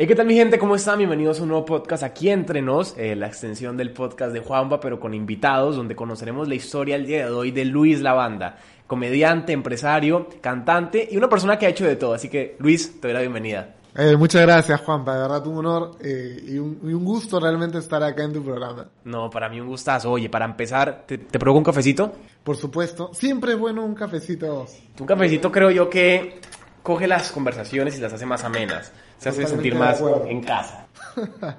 [0.00, 0.60] Hey, ¿qué tal mi gente?
[0.60, 0.98] ¿Cómo están?
[0.98, 4.78] Bienvenidos a un nuevo podcast aquí entre nos, eh, la extensión del podcast de Juanpa,
[4.78, 9.52] pero con invitados, donde conoceremos la historia el día de hoy de Luis Lavanda, comediante,
[9.52, 12.14] empresario, cantante y una persona que ha hecho de todo.
[12.14, 13.74] Así que, Luis, te doy la bienvenida.
[13.96, 15.16] Eh, muchas gracias, Juanpa.
[15.16, 18.44] De verdad, un honor eh, y, un, y, un, gusto realmente estar acá en tu
[18.44, 18.86] programa.
[19.02, 20.12] No, para mí un gustazo.
[20.12, 22.12] Oye, para empezar, ¿te, te provoca un cafecito?
[22.44, 23.10] Por supuesto.
[23.12, 24.64] Siempre es bueno un cafecito.
[25.00, 26.38] Un cafecito creo yo que
[26.82, 28.92] coge las conversaciones y las hace más amenas.
[29.18, 30.86] Se hace sentir más en casa.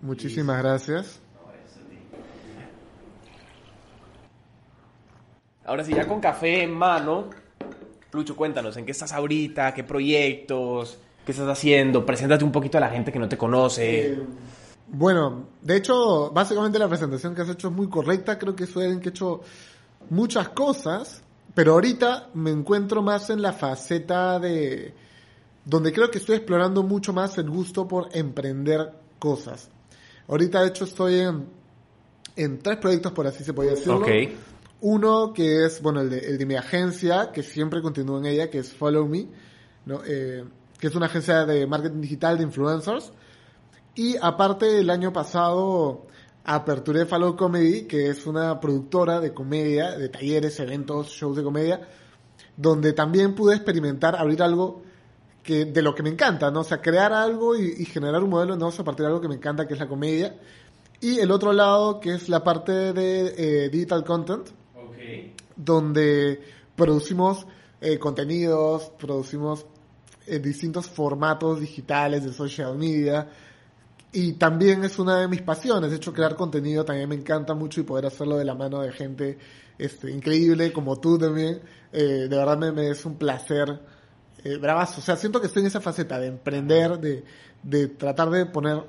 [0.00, 1.20] Muchísimas gracias.
[5.64, 7.30] Ahora sí, ya con café en mano,
[8.12, 9.72] Lucho, cuéntanos, ¿en qué estás ahorita?
[9.72, 10.98] ¿Qué proyectos?
[11.24, 12.04] ¿Qué estás haciendo?
[12.04, 14.12] Preséntate un poquito a la gente que no te conoce.
[14.12, 14.22] Eh,
[14.88, 18.38] bueno, de hecho, básicamente la presentación que has hecho es muy correcta.
[18.38, 19.40] Creo que suelen que he hecho
[20.10, 21.22] muchas cosas,
[21.54, 24.94] pero ahorita me encuentro más en la faceta de
[25.64, 29.70] donde creo que estoy explorando mucho más el gusto por emprender cosas.
[30.28, 31.46] Ahorita, de hecho, estoy en,
[32.36, 33.98] en tres proyectos, por así se podría decirlo.
[33.98, 34.08] Ok.
[34.80, 38.50] Uno que es, bueno, el de, el de, mi agencia, que siempre continúo en ella,
[38.50, 39.28] que es Follow Me,
[39.86, 40.00] ¿no?
[40.04, 40.44] Eh,
[40.78, 43.12] que es una agencia de marketing digital de influencers.
[43.94, 46.06] Y aparte, el año pasado
[46.44, 51.88] aperturé Follow Comedy, que es una productora de comedia, de talleres, eventos, shows de comedia,
[52.56, 54.82] donde también pude experimentar, abrir algo
[55.42, 56.60] que, de lo que me encanta, ¿no?
[56.60, 59.20] O sea, crear algo y, y generar un modelo de negocio a partir de algo
[59.20, 60.36] que me encanta, que es la comedia.
[61.02, 65.34] Y el otro lado, que es la parte de eh, digital content, okay.
[65.56, 66.40] donde
[66.76, 67.44] producimos
[67.80, 69.66] eh, contenidos, producimos
[70.28, 73.28] eh, distintos formatos digitales de social media.
[74.12, 75.90] Y también es una de mis pasiones.
[75.90, 78.92] De hecho, crear contenido también me encanta mucho y poder hacerlo de la mano de
[78.92, 79.38] gente
[79.78, 81.60] este, increíble como tú también.
[81.90, 83.80] de verdad me, me es un placer
[84.44, 85.00] eh, bravazo.
[85.00, 87.24] O sea, siento que estoy en esa faceta de emprender, de,
[87.62, 88.82] de tratar de poner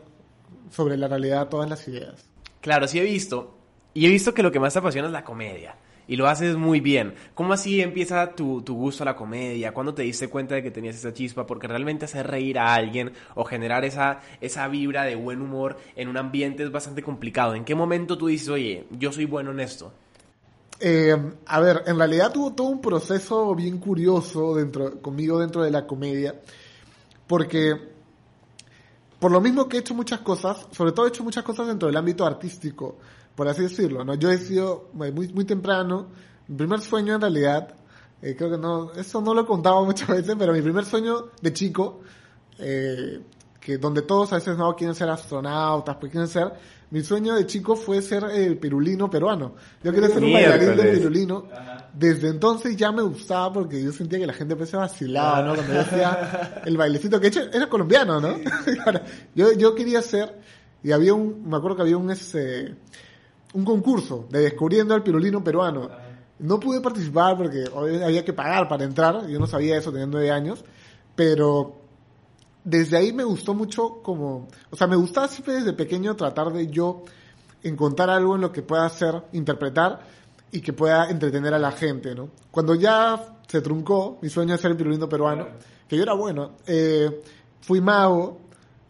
[0.72, 2.26] sobre la realidad todas las ideas.
[2.62, 3.58] Claro, sí he visto.
[3.94, 5.76] Y he visto que lo que más te apasiona es la comedia.
[6.08, 7.14] Y lo haces muy bien.
[7.34, 9.74] ¿Cómo así empieza tu, tu gusto a la comedia?
[9.74, 11.46] ¿Cuándo te diste cuenta de que tenías esa chispa?
[11.46, 16.08] Porque realmente hacer reír a alguien o generar esa, esa vibra de buen humor en
[16.08, 17.56] un ambiente es bastante complicado.
[17.56, 19.94] ¿En qué momento tú dices, oye, yo soy bueno en esto?
[20.80, 21.16] Eh,
[21.46, 25.88] a ver, en realidad tuvo todo un proceso bien curioso dentro, conmigo dentro de la
[25.88, 26.36] comedia,
[27.26, 27.94] porque
[29.20, 31.88] por lo mismo que he hecho muchas cosas, sobre todo he hecho muchas cosas dentro
[31.88, 32.98] del ámbito artístico,
[33.36, 34.16] por así decirlo, ¿no?
[34.16, 36.08] Yo he sido muy, muy temprano,
[36.48, 37.76] mi primer sueño en realidad,
[38.22, 41.32] eh, creo que no, eso no lo he contado muchas veces, pero mi primer sueño
[41.42, 42.02] de chico,
[42.60, 43.22] eh,
[43.60, 46.54] que donde todos a veces no quieren ser astronautas, pues quieren ser,
[46.94, 49.56] mi sueño de chico fue ser el pirulino peruano.
[49.84, 51.46] Yo quería ser un bailarín de pirulino.
[51.92, 55.56] Desde entonces ya me gustaba porque yo sentía que la gente empezó a vacilar, ¿no?
[55.56, 58.36] Cuando yo hacía el bailecito, que de hecho era colombiano, ¿no?
[59.36, 60.40] yo, yo quería ser,
[60.84, 62.76] y había un, me acuerdo que había un, ese,
[63.54, 65.90] un concurso de descubriendo al pirulino peruano.
[66.40, 67.66] No pude participar porque
[68.04, 70.64] había que pagar para entrar, yo no sabía eso, tenía nueve años,
[71.16, 71.76] pero
[72.64, 76.68] desde ahí me gustó mucho como, o sea, me gustaba siempre desde pequeño tratar de
[76.68, 77.04] yo
[77.62, 80.02] encontrar algo en lo que pueda hacer, interpretar
[80.52, 82.30] y que pueda entretener a la gente, ¿no?
[82.52, 85.48] Cuando ya se truncó mi sueño de ser el pirulino peruano,
[85.88, 87.22] que yo era bueno, eh,
[87.62, 88.40] fui mago,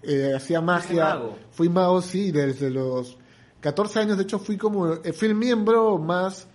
[0.02, 1.36] eh, hacía magia, mago?
[1.52, 3.18] fui mago, sí, desde los
[3.64, 6.48] 14 años, de hecho fui como, eh, fui el miembro más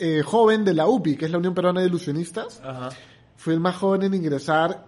[0.00, 2.60] eh, joven de la UPI, que es la Unión Peruana de Ilusionistas.
[2.64, 2.88] Ajá.
[3.36, 4.84] Fui el más joven en ingresar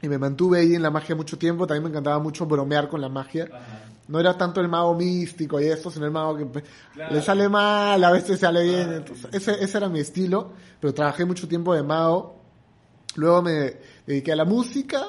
[0.00, 1.66] y me mantuve ahí en la magia mucho tiempo.
[1.66, 3.48] También me encantaba mucho bromear con la magia.
[3.52, 3.82] Ajá.
[4.08, 6.62] No era tanto el mago místico y eso, sino el mago que
[6.94, 7.14] claro.
[7.14, 8.88] le sale mal, a veces sale bien.
[8.88, 12.40] Ah, Entonces, ese, ese era mi estilo, pero trabajé mucho tiempo de mago.
[13.16, 15.04] Luego me dediqué a la música,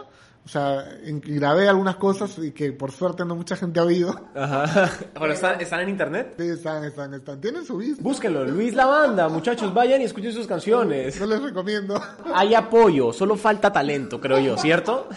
[0.45, 4.13] o sea, grabé algunas cosas y que por suerte no mucha gente ha oído.
[4.35, 4.91] Ajá.
[5.15, 6.35] Ahora están, están en internet.
[6.37, 7.39] Sí, están, están, están.
[7.39, 8.03] Tienen su vista.
[8.03, 11.17] Búsquenlo, Luis La Banda, muchachos, vayan y escuchen sus canciones.
[11.19, 12.01] No les recomiendo.
[12.33, 15.07] Hay apoyo, solo falta talento, creo yo, ¿cierto?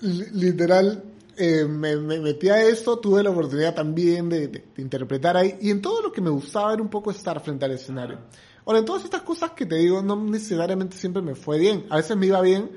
[0.00, 1.02] Literal,
[1.36, 5.58] eh, me, me, metí a esto, tuve la oportunidad también de, de, de, interpretar ahí,
[5.60, 8.18] y en todo lo que me gustaba era un poco estar frente al escenario.
[8.64, 11.86] Ahora, en todas estas cosas que te digo, no necesariamente siempre me fue bien.
[11.88, 12.70] A veces me iba bien,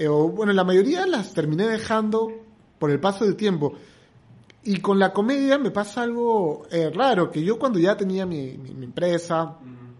[0.00, 2.32] eh, o bueno, la mayoría las terminé dejando
[2.78, 3.74] por el paso del tiempo.
[4.64, 8.56] Y con la comedia me pasa algo eh, raro, que yo cuando ya tenía mi,
[8.56, 9.92] mi, mi empresa, uh -huh.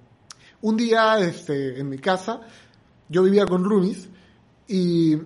[0.63, 2.41] un día este, en mi casa,
[3.11, 4.09] yo vivía con roomies,
[4.67, 5.19] y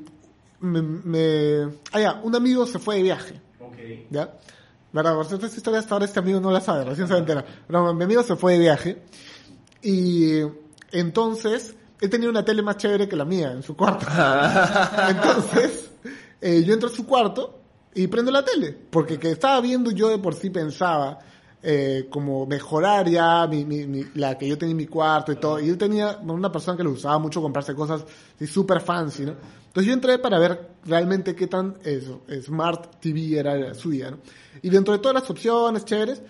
[0.59, 3.41] me, me ah, ya, un amigo se fue de viaje.
[3.61, 4.09] Okay.
[4.11, 4.39] ¿Ya?
[4.93, 5.15] ¿Verdad?
[5.15, 7.21] Por cierto, esta historia hasta ahora este amigo no la sabe, recién se va a
[7.21, 7.47] enterar.
[7.69, 9.03] Pero mi amigo se fue de viaje
[9.83, 10.41] y
[10.91, 14.07] entonces él tenía una tele más chévere que la mía en su cuarto.
[15.09, 15.91] Entonces,
[16.41, 17.61] eh, yo entro a su cuarto
[17.95, 21.19] y prendo la tele, porque que estaba viendo yo de por sí pensaba
[21.63, 25.37] eh, como mejorar ya mi, mi, mi- la que yo tenía en mi cuarto y
[25.37, 25.61] todo.
[25.61, 28.05] Y él tenía una persona que le gustaba mucho comprarse cosas
[28.47, 29.33] súper fancy, ¿no?
[29.69, 34.19] Entonces yo entré para ver realmente qué tan eso, Smart TV era la suya, ¿no?
[34.63, 36.23] Y dentro de todas las opciones chéveres,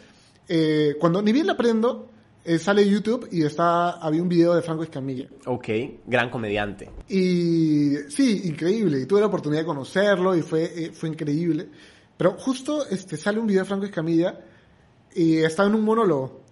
[0.49, 2.09] eh, cuando ni bien la prendo,
[2.45, 5.29] eh, sale YouTube y está, había un video de Franco Escamilla.
[5.47, 5.69] Ok,
[6.07, 6.91] gran comediante.
[7.09, 9.01] Y sí, increíble.
[9.01, 11.69] Y tuve la oportunidad de conocerlo y fue, eh, fue increíble.
[12.17, 14.39] Pero justo este, sale un video de Franco Escamilla
[15.15, 16.43] y estaba en un monólogo.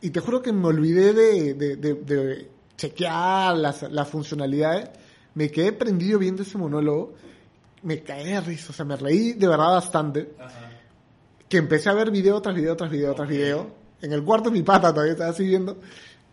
[0.00, 4.90] Y te juro que me olvidé de, de, de- de chequear las, las funcionalidades.
[5.34, 7.14] Me quedé prendido viendo ese monólogo.
[7.82, 8.68] Me caí de risa.
[8.70, 10.30] O sea, me reí de verdad bastante.
[11.48, 13.85] Que empecé a ver video tras video tras video tras video.
[14.00, 15.78] En el cuarto mi pata todavía estaba siguiendo.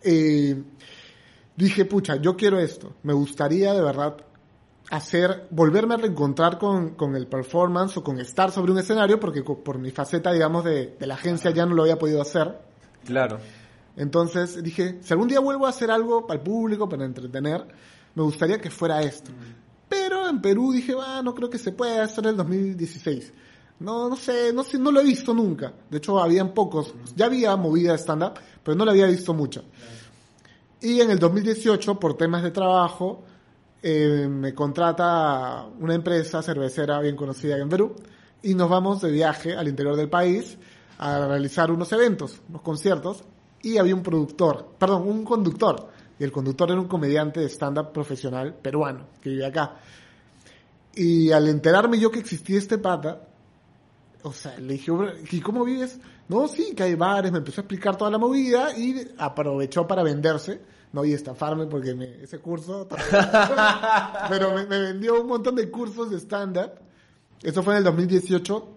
[0.04, 0.62] Eh,
[1.56, 2.94] dije, pucha, yo quiero esto.
[3.04, 4.18] Me gustaría de verdad
[4.90, 9.44] hacer, volverme a reencontrar con, con el performance o con estar sobre un escenario, porque
[9.44, 12.60] por mi faceta, digamos, de, de la agencia ya no lo había podido hacer.
[13.06, 13.40] Claro.
[13.96, 17.66] Entonces dije, si algún día vuelvo a hacer algo para el público, para entretener,
[18.16, 19.32] me gustaría que fuera esto.
[19.88, 23.34] Pero en Perú dije, va, no creo que se pueda hacer en el 2016.
[23.80, 25.74] No, no sé, no sé, no lo he visto nunca.
[25.90, 26.94] De hecho, habían pocos.
[27.16, 28.34] Ya había movida de stand-up,
[28.64, 29.64] pero no la había visto mucho.
[30.80, 33.24] Y en el 2018, por temas de trabajo,
[33.82, 37.94] eh, me contrata una empresa cervecera bien conocida en Perú
[38.42, 40.58] y nos vamos de viaje al interior del país
[41.00, 43.24] a realizar unos eventos, unos conciertos
[43.62, 45.90] y había un productor, perdón, un conductor.
[46.18, 49.76] Y el conductor era un comediante de stand-up profesional peruano que vive acá.
[50.96, 53.22] Y al enterarme yo que existía este pata,
[54.24, 56.00] o sea, le dije, "Bro, ¿y cómo vives?
[56.30, 60.04] No, sí, que hay bares, me empezó a explicar toda la movida y aprovechó para
[60.04, 60.62] venderse,
[60.94, 62.88] no y estafarme porque me- ese curso,
[64.30, 66.72] pero me, me vendió un montón de cursos de stand-up.
[67.42, 68.68] Eso fue en el 2018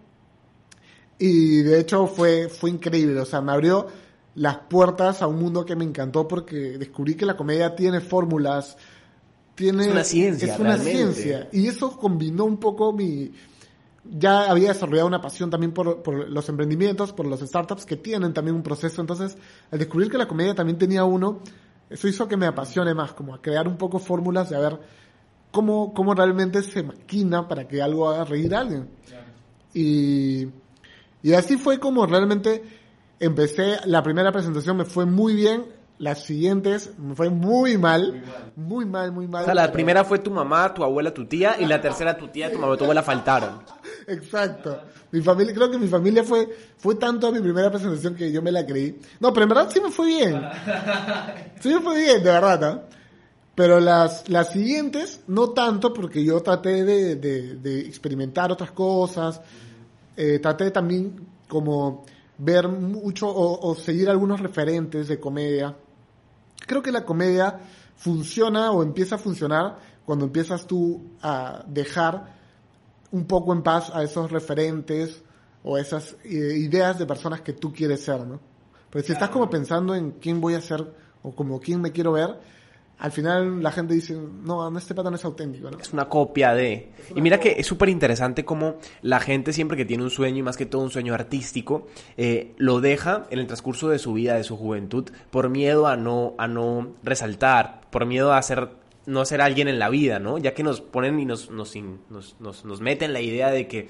[1.19, 3.87] y de hecho fue, fue increíble, o sea, me abrió
[4.35, 8.77] las puertas a un mundo que me encantó porque descubrí que la comedia tiene fórmulas,
[9.55, 9.85] tiene...
[9.87, 11.15] Es una ciencia, Es una realmente.
[11.15, 11.49] ciencia.
[11.53, 13.33] Y eso combinó un poco mi...
[14.11, 18.33] Ya había desarrollado una pasión también por, por los emprendimientos, por los startups que tienen
[18.33, 19.01] también un proceso.
[19.01, 19.37] Entonces,
[19.71, 21.41] al descubrir que la comedia también tenía uno,
[21.89, 24.79] eso hizo que me apasione más, como a crear un poco fórmulas de a ver
[25.51, 28.91] cómo, cómo realmente se maquina para que algo haga reír a alguien.
[29.73, 30.49] Y,
[31.23, 32.63] y así fue como realmente
[33.21, 35.65] empecé, la primera presentación me fue muy bien,
[35.99, 38.23] las siguientes me fue muy mal,
[38.55, 39.43] muy mal, muy mal.
[39.43, 42.29] O sea, la primera fue tu mamá, tu abuela, tu tía, y la tercera tu
[42.29, 43.61] tía, tu mamá y tu abuela faltaron.
[44.07, 44.83] Exacto.
[45.11, 48.41] Mi familia, creo que mi familia fue, fue tanto a mi primera presentación que yo
[48.41, 48.99] me la creí.
[49.21, 50.43] No, pero en verdad sí me fue bien.
[51.61, 52.83] Sí me fue bien, de verdad, ¿no?
[53.55, 59.41] Pero las, las siguientes, no tanto, porque yo traté de, de, de experimentar otras cosas.
[60.17, 62.05] Eh, traté también como
[62.39, 65.75] ver mucho o, o seguir algunos referentes de comedia.
[66.67, 67.59] Creo que la comedia
[67.97, 72.36] funciona o empieza a funcionar cuando empiezas tú a dejar
[73.13, 75.23] un poco en paz a esos referentes
[75.63, 78.41] o esas eh, ideas de personas que tú quieres ser, ¿no?
[78.91, 80.87] Pero si estás como pensando en quién voy a ser
[81.23, 82.39] o como quién me quiero ver,
[82.99, 85.79] al final la gente dice, no, este pata no es auténtico, ¿no?
[85.79, 86.93] Es una copia de...
[87.15, 90.43] Y mira que es súper interesante cómo la gente siempre que tiene un sueño, y
[90.43, 94.35] más que todo un sueño artístico, eh, lo deja en el transcurso de su vida,
[94.35, 98.71] de su juventud, por miedo a no, a no resaltar, por miedo a ser,
[99.07, 100.39] no ser alguien en la vida, ¿no?
[100.39, 101.75] Ya que nos ponen y nos, nos,
[102.11, 103.89] nos, nos, nos meten la idea de que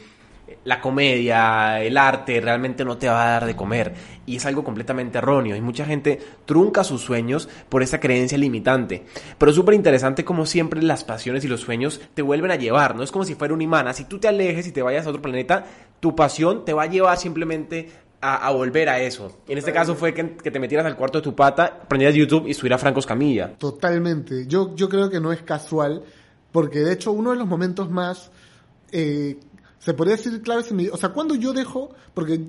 [0.64, 3.94] la comedia, el arte, realmente no te va a dar de comer.
[4.26, 5.56] Y es algo completamente erróneo.
[5.56, 9.04] Y mucha gente trunca sus sueños por esa creencia limitante.
[9.38, 12.94] Pero es súper interesante como siempre las pasiones y los sueños te vuelven a llevar.
[12.94, 13.92] No es como si fuera un imán.
[13.94, 15.64] Si tú te alejes y te vayas a otro planeta,
[16.00, 17.88] tu pasión te va a llevar simplemente
[18.20, 19.38] a, a volver a eso.
[19.48, 22.46] En este caso fue que, que te metieras al cuarto de tu pata, prendieras YouTube
[22.46, 23.56] y estuvieras Franco Escamilla.
[23.56, 24.46] Totalmente.
[24.46, 26.02] Yo, yo creo que no es casual,
[26.52, 28.30] porque de hecho uno de los momentos más,
[28.92, 29.38] eh,
[29.78, 32.40] se podría decir claves en mi, o sea, cuando yo dejo, porque,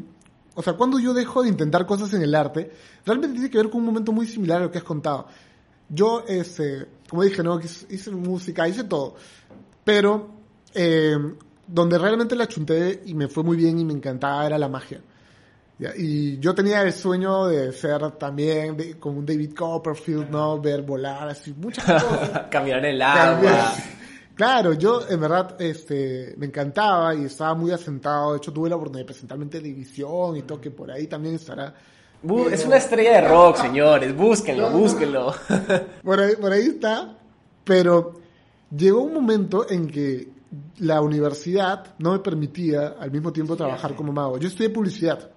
[0.55, 2.71] o sea, cuando yo dejo de intentar cosas en el arte,
[3.05, 5.27] realmente tiene que ver con un momento muy similar a lo que has contado.
[5.89, 9.15] Yo, este, como dije, no, hice, hice música, hice todo,
[9.83, 10.29] pero
[10.73, 11.17] eh,
[11.67, 15.01] donde realmente la chunté y me fue muy bien y me encantaba era la magia.
[15.97, 20.59] Y yo tenía el sueño de ser también de- como un David Copperfield, ¿no?
[20.59, 22.47] Ver volar, así, muchas cosas.
[22.49, 23.73] Caminar en el agua.
[24.33, 28.31] Claro, yo en verdad este, me encantaba y estaba muy asentado.
[28.31, 31.35] De hecho, tuve la oportunidad de presentarme en televisión y todo, que por ahí también
[31.35, 31.73] estará
[32.51, 34.15] es una estrella de rock, señores.
[34.15, 35.33] Búsquenlo, búsquenlo.
[36.03, 37.15] Por ahí, por ahí está.
[37.63, 38.19] Pero
[38.75, 40.27] llegó un momento en que
[40.79, 44.37] la universidad no me permitía al mismo tiempo trabajar como mago.
[44.39, 45.29] Yo estudié publicidad.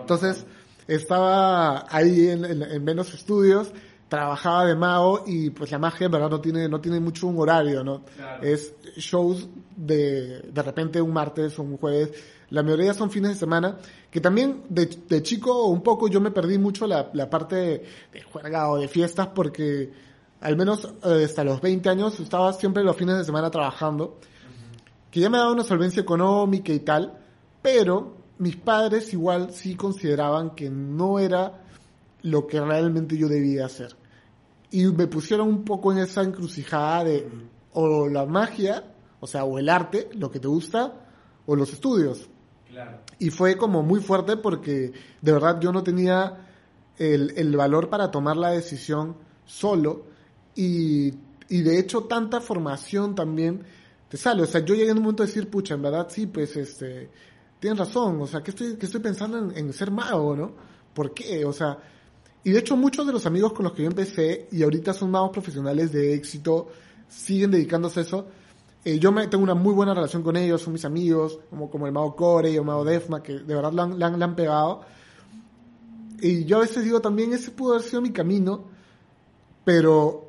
[0.00, 0.46] Entonces,
[0.86, 3.72] estaba ahí en, menos estudios,
[4.08, 7.38] trabajaba de mago y pues la magia en verdad no tiene, no tiene mucho un
[7.38, 8.02] horario, ¿no?
[8.40, 12.12] Es shows de, de repente un martes o un jueves.
[12.50, 13.76] La mayoría son fines de semana,
[14.10, 17.84] que también de, de chico un poco yo me perdí mucho la, la parte de,
[18.12, 19.92] de juerga o de fiestas porque
[20.40, 24.18] al menos eh, hasta los 20 años, estaba siempre los fines de semana trabajando,
[25.10, 27.18] que ya me daba una solvencia económica y tal,
[27.62, 31.64] pero mis padres igual sí consideraban que no era
[32.22, 33.96] lo que realmente yo debía hacer.
[34.70, 37.28] Y me pusieron un poco en esa encrucijada de
[37.72, 38.84] o la magia,
[39.20, 40.94] o sea, o el arte, lo que te gusta,
[41.46, 42.28] o los estudios.
[43.18, 46.46] Y fue como muy fuerte porque de verdad yo no tenía
[46.96, 50.04] el, el valor para tomar la decisión solo
[50.54, 51.14] y,
[51.48, 53.64] y de hecho tanta formación también
[54.08, 54.42] te sale.
[54.42, 57.10] O sea, yo llegué en un momento de decir, pucha, en verdad sí, pues este,
[57.60, 58.20] tienes razón.
[58.20, 60.52] O sea, que estoy, que estoy pensando en, ser mago, ¿no?
[60.94, 61.44] ¿Por qué?
[61.44, 61.78] O sea,
[62.44, 65.10] y de hecho muchos de los amigos con los que yo empecé y ahorita son
[65.10, 66.68] magos profesionales de éxito,
[67.08, 68.26] siguen dedicándose a eso.
[68.84, 71.86] Eh, yo me, tengo una muy buena relación con ellos, son mis amigos, como, como
[71.86, 74.82] el mago Core o el mago Defma, que de verdad le han, le han pegado.
[76.20, 78.64] Y yo a veces digo también, ese pudo haber sido mi camino,
[79.64, 80.27] pero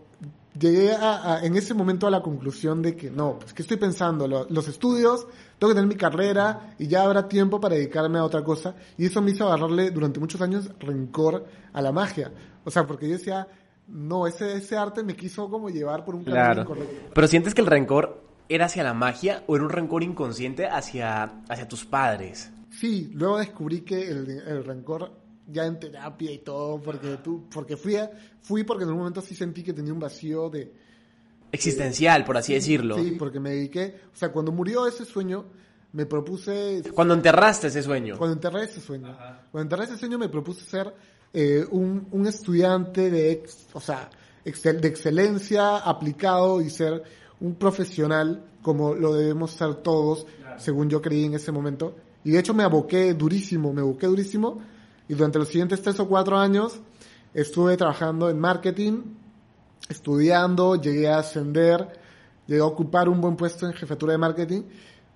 [0.60, 4.28] llegué a, en ese momento a la conclusión de que no, pues que estoy pensando,
[4.28, 5.26] los estudios,
[5.58, 8.76] tengo que tener mi carrera y ya habrá tiempo para dedicarme a otra cosa.
[8.98, 12.32] Y eso me hizo agarrarle durante muchos años rencor a la magia.
[12.64, 13.48] O sea, porque yo decía,
[13.88, 17.12] no, ese, ese arte me quiso como llevar por un camino incorrecto.
[17.14, 21.24] Pero sientes que el rencor era hacia la magia o era un rencor inconsciente hacia,
[21.48, 22.52] hacia tus padres?
[22.72, 25.12] Sí, luego descubrí que el, el rencor
[25.52, 27.96] ya en terapia y todo, porque tú, porque fui,
[28.42, 30.72] fui porque en un momento sí sentí que tenía un vacío de...
[31.52, 32.98] Existencial, por así decirlo.
[32.98, 35.46] Sí, porque me dediqué, o sea, cuando murió ese sueño,
[35.94, 36.84] me propuse...
[36.94, 38.18] Cuando enterraste ese sueño.
[38.18, 39.18] Cuando enterré ese sueño.
[39.52, 40.94] Cuando enterré ese sueño me propuse ser
[41.34, 44.10] eh, un, un, estudiante de, o sea,
[44.44, 47.04] de excelencia aplicado y ser
[47.40, 50.26] un profesional como lo debemos ser todos,
[50.58, 51.96] según yo creí en ese momento.
[52.24, 54.62] Y de hecho me aboqué durísimo, me aboqué durísimo
[55.10, 56.80] y durante los siguientes tres o cuatro años
[57.34, 59.02] estuve trabajando en marketing,
[59.90, 62.00] estudiando, llegué a ascender,
[62.46, 64.62] llegué a ocupar un buen puesto en jefatura de marketing,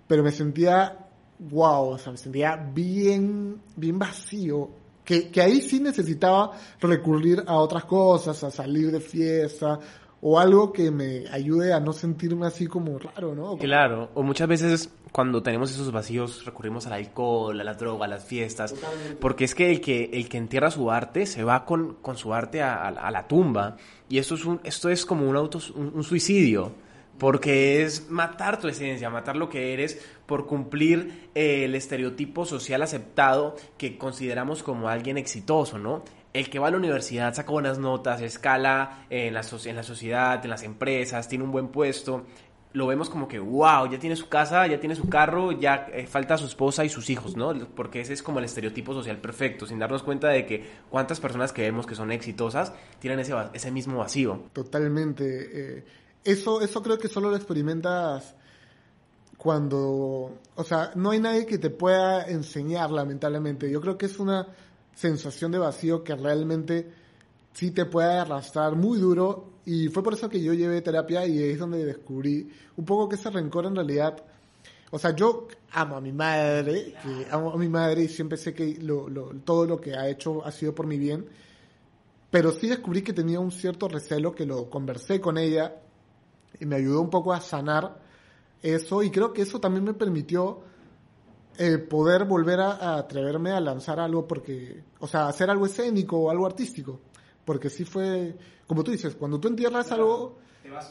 [0.08, 0.98] pero me sentía,
[1.40, 4.82] wow, o sea, me sentía bien, bien vacío.
[5.06, 9.80] Que, que ahí sí necesitaba recurrir a otras cosas, a salir de fiesta,
[10.26, 13.58] o algo que me ayude a no sentirme así como raro, ¿no?
[13.58, 18.08] Claro, o muchas veces cuando tenemos esos vacíos recurrimos al alcohol, a la droga, a
[18.08, 18.74] las fiestas,
[19.20, 22.34] porque es que el que el que entierra su arte se va con, con su
[22.34, 23.76] arte a, a, la tumba
[24.08, 26.72] y esto es un esto es como un auto un, suicidio.
[27.20, 33.56] Porque es matar tu esencia, matar lo que eres por cumplir el estereotipo social aceptado
[33.78, 36.04] que consideramos como alguien exitoso, ¿no?
[36.34, 40.44] El que va a la universidad saca buenas notas, escala en la, en la sociedad,
[40.44, 42.26] en las empresas, tiene un buen puesto,
[42.74, 46.08] lo vemos como que, wow, ya tiene su casa, ya tiene su carro, ya eh,
[46.08, 47.54] falta su esposa y sus hijos, ¿no?
[47.76, 51.54] Porque ese es como el estereotipo social perfecto, sin darnos cuenta de que cuántas personas
[51.54, 54.46] que vemos que son exitosas tienen ese, ese mismo vacío.
[54.54, 55.78] Totalmente.
[55.78, 55.86] Eh,
[56.24, 58.36] eso, eso creo que solo lo experimentas
[59.38, 63.70] cuando, o sea, no hay nadie que te pueda enseñar, lamentablemente.
[63.70, 64.48] Yo creo que es una
[64.96, 66.92] sensación de vacío que realmente
[67.54, 69.52] sí te puede arrastrar muy duro.
[69.66, 73.16] Y fue por eso que yo llevé terapia y es donde descubrí un poco que
[73.16, 74.24] ese rencor en realidad,
[74.92, 78.54] o sea, yo amo a mi madre, que amo a mi madre y siempre sé
[78.54, 79.08] que lo,
[79.46, 81.26] todo lo que ha hecho ha sido por mi bien,
[82.30, 85.76] pero sí descubrí que tenía un cierto recelo que lo conversé con ella
[86.60, 88.02] y me ayudó un poco a sanar
[88.62, 89.04] eso.
[89.04, 90.62] Y creo que eso también me permitió
[91.58, 96.30] eh, poder volver a, atreverme a lanzar algo porque, o sea, hacer algo escénico o
[96.30, 97.00] algo artístico.
[97.46, 100.40] Porque sí fue, como tú dices, cuando tú entierras algo,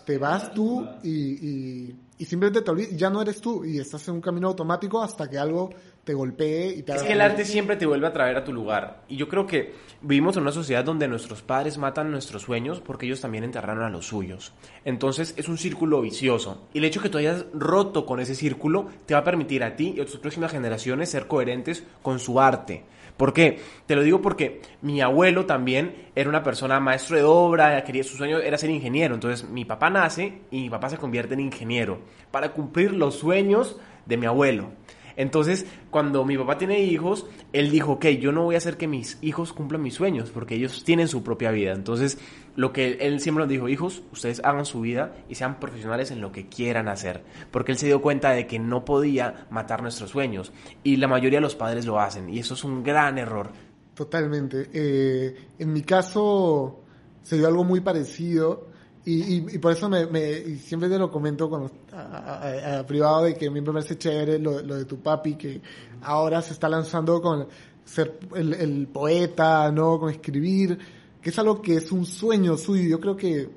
[0.04, 4.14] te vas, tú y, y, simplemente te olvidas, ya no eres tú y estás en
[4.14, 5.71] un camino automático hasta que algo
[6.05, 8.52] te golpee y te Es que el arte siempre te vuelve a traer a tu
[8.52, 9.05] lugar.
[9.09, 13.07] Y yo creo que vivimos en una sociedad donde nuestros padres matan nuestros sueños porque
[13.07, 14.52] ellos también enterraron a los suyos.
[14.85, 16.69] Entonces es un círculo vicioso.
[16.73, 19.76] Y el hecho que tú hayas roto con ese círculo te va a permitir a
[19.76, 22.85] ti y a tus próximas generaciones ser coherentes con su arte.
[23.16, 23.61] ¿Por qué?
[23.87, 28.16] Te lo digo porque mi abuelo también era una persona maestro de obra, quería, su
[28.16, 29.14] sueño era ser ingeniero.
[29.14, 32.00] Entonces mi papá nace y mi papá se convierte en ingeniero
[32.31, 34.71] para cumplir los sueños de mi abuelo.
[35.16, 38.88] Entonces, cuando mi papá tiene hijos, él dijo, ok, yo no voy a hacer que
[38.88, 41.73] mis hijos cumplan mis sueños, porque ellos tienen su propia vida.
[41.73, 42.19] Entonces,
[42.57, 46.21] lo que él, siempre nos dijo, hijos, ustedes hagan su vida y sean profesionales en
[46.21, 50.11] lo que quieran hacer, porque él se dio cuenta de que no podía matar nuestros
[50.11, 50.52] sueños.
[50.83, 53.50] Y la mayoría de los padres lo hacen, y eso es un gran error.
[53.95, 54.71] Totalmente.
[54.73, 56.81] Eh, en mi caso,
[57.23, 58.72] se dio algo muy parecido.
[59.05, 63.49] Y, y, por eso me, me siempre te lo comento cuando, a, privado de que
[63.49, 65.61] a mí me parece chévere lo, lo, de tu papi que
[66.03, 67.49] ahora se está lanzando con
[67.85, 69.99] ser el, el, poeta, ¿no?
[69.99, 70.79] Con escribir,
[71.21, 72.89] que es algo que es un sueño suyo.
[72.89, 73.51] Yo creo que,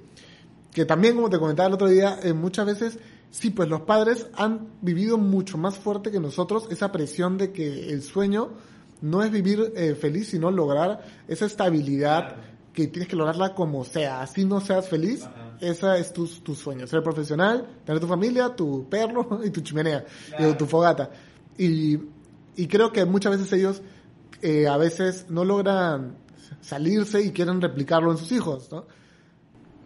[0.71, 2.99] que también, como te comentaba el otro día, eh, muchas veces,
[3.29, 7.91] sí, pues los padres han vivido mucho más fuerte que nosotros esa presión de que
[7.91, 8.49] el sueño
[9.01, 12.37] no es vivir eh, feliz, sino lograr esa estabilidad
[12.75, 14.21] que tienes que lograrla como sea.
[14.21, 15.27] Así no seas feliz,
[15.61, 16.85] esa es tu, tu, sueño.
[16.85, 20.05] Ser profesional, tener tu familia, tu perro y tu chimenea,
[20.37, 21.09] y tu fogata.
[21.57, 21.97] Y,
[22.57, 23.81] y, creo que muchas veces ellos
[24.41, 26.17] eh, a veces no logran
[26.59, 28.85] salirse y quieren replicarlo en sus hijos, ¿no?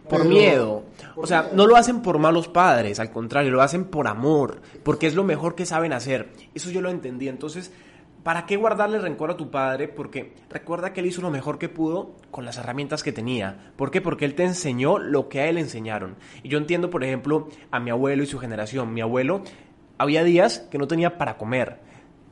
[0.08, 0.82] Por miedo.
[1.14, 5.06] o sea, no lo hacen por malos padres, al contrario, lo hacen por amor, porque
[5.06, 6.32] es lo mejor que saben hacer.
[6.52, 7.28] Eso yo lo entendí.
[7.28, 7.70] Entonces,
[8.22, 9.88] ¿Para qué guardarle rencor a tu padre?
[9.88, 13.72] Porque recuerda que él hizo lo mejor que pudo con las herramientas que tenía.
[13.76, 14.02] ¿Por qué?
[14.02, 16.16] Porque él te enseñó lo que a él enseñaron.
[16.42, 18.92] Y yo entiendo, por ejemplo, a mi abuelo y su generación.
[18.92, 19.42] Mi abuelo,
[19.96, 21.80] había días que no tenía para comer.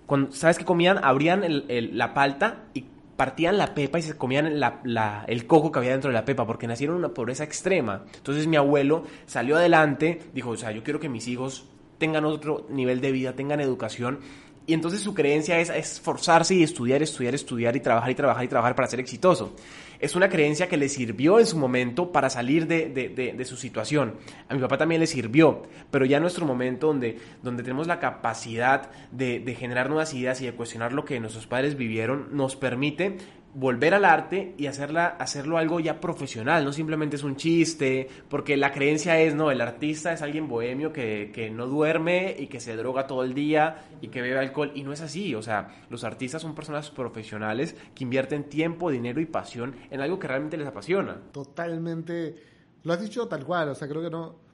[0.05, 1.03] Cuando, ¿Sabes qué comían?
[1.03, 2.85] Abrían la palta y
[3.17, 6.69] partían la pepa y se comían el coco que había dentro de la pepa porque
[6.69, 8.05] nacieron en una pobreza extrema.
[8.15, 11.69] Entonces mi abuelo salió adelante, dijo, o sea, yo quiero que mis hijos
[11.99, 14.21] tengan otro nivel de vida, tengan educación
[14.69, 18.49] y entonces su creencia es esforzarse y estudiar, estudiar, estudiar y trabajar y trabajar y
[18.49, 19.57] trabajar para ser exitoso.
[19.99, 24.17] Es una creencia que le sirvió en su momento para salir de, de, su situación.
[24.47, 27.99] A mi papá también le sirvió, pero ya en nuestro momento donde, donde tenemos la
[27.99, 32.55] capacidad de, de generar nuevas ideas y de cuestionar lo que nuestros padres vivieron, nos
[32.55, 33.17] permite
[33.55, 38.57] volver al arte y hacerla, hacerlo algo ya profesional, no simplemente es un chiste, porque
[38.57, 42.61] la creencia es, no, el artista es alguien bohemio que, que no duerme y que
[42.61, 45.85] se droga todo el día y que bebe alcohol, y no es así, o sea,
[45.91, 50.57] los artistas son personas profesionales que invierten tiempo, dinero y pasión en algo que realmente
[50.57, 51.21] les apasiona.
[51.33, 52.37] Totalmente,
[52.83, 54.48] lo has dicho tal cual, o sea, creo que no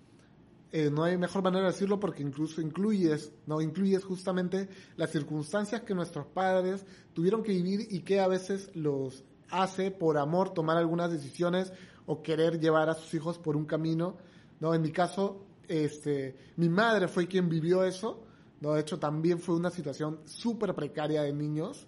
[0.77, 5.83] eh, no hay mejor manera de decirlo porque incluso incluyes, no incluyes justamente las circunstancias
[5.83, 10.77] que nuestros padres tuvieron que vivir y que a veces los hace por amor tomar
[10.77, 11.73] algunas decisiones
[12.07, 14.17] o querer llevar a sus hijos por un camino,
[14.59, 14.75] ¿no?
[14.75, 18.25] En mi caso, este, mi madre fue quien vivió eso,
[18.61, 18.73] ¿no?
[18.73, 21.87] De hecho, también fue una situación súper precaria de niños.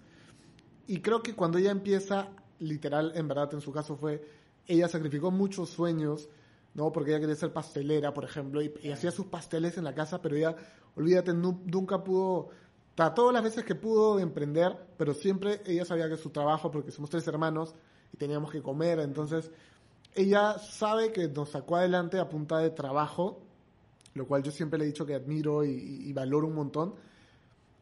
[0.87, 4.25] Y creo que cuando ella empieza, literal, en verdad, en su caso fue,
[4.65, 6.29] ella sacrificó muchos sueños,
[6.77, 6.91] ¿no?
[6.91, 10.35] Porque ella quería ser pastelera, por ejemplo, y, hacía sus pasteles en la casa, pero
[10.35, 10.55] ella,
[10.95, 12.49] olvídate, nunca pudo,
[12.93, 16.91] trató las veces que pudo de emprender, pero siempre ella sabía que su trabajo, porque
[16.91, 17.73] somos tres hermanos
[18.13, 19.51] y teníamos que comer, entonces
[20.13, 23.41] ella sabe que nos sacó adelante a punta de trabajo,
[24.13, 26.95] lo cual yo siempre le he dicho que admiro y, valoro un montón.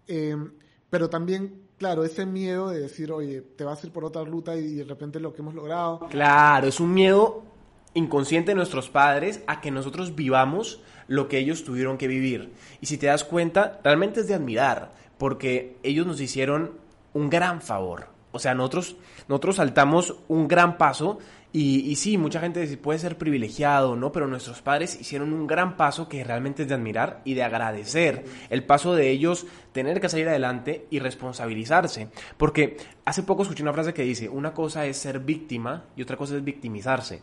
[0.07, 0.51] Em,
[0.89, 4.55] pero también, claro, ese miedo de decir, oye, te vas a ir por otra ruta
[4.55, 5.99] y de repente lo que hemos logrado.
[6.09, 7.54] Claro, es un miedo
[7.95, 12.53] inconsciente de nuestros padres a que nosotros vivamos lo que ellos tuvieron que vivir.
[12.81, 16.71] Y si te das cuenta, realmente es de admirar, porque ellos nos hicieron
[17.13, 18.09] un gran favor.
[18.31, 18.97] O sea, nosotros,
[19.29, 21.19] nosotros saltamos un gran paso
[21.53, 24.11] y, y, sí, mucha gente puede ser privilegiado, ¿no?
[24.11, 28.25] Pero nuestros padres hicieron un gran paso que realmente es de admirar y de agradecer.
[28.49, 32.09] El paso de ellos tener que salir adelante y responsabilizarse.
[32.35, 36.17] Porque hace poco escuché una frase que dice, una cosa es ser víctima y otra
[36.17, 37.21] cosa es victimizarse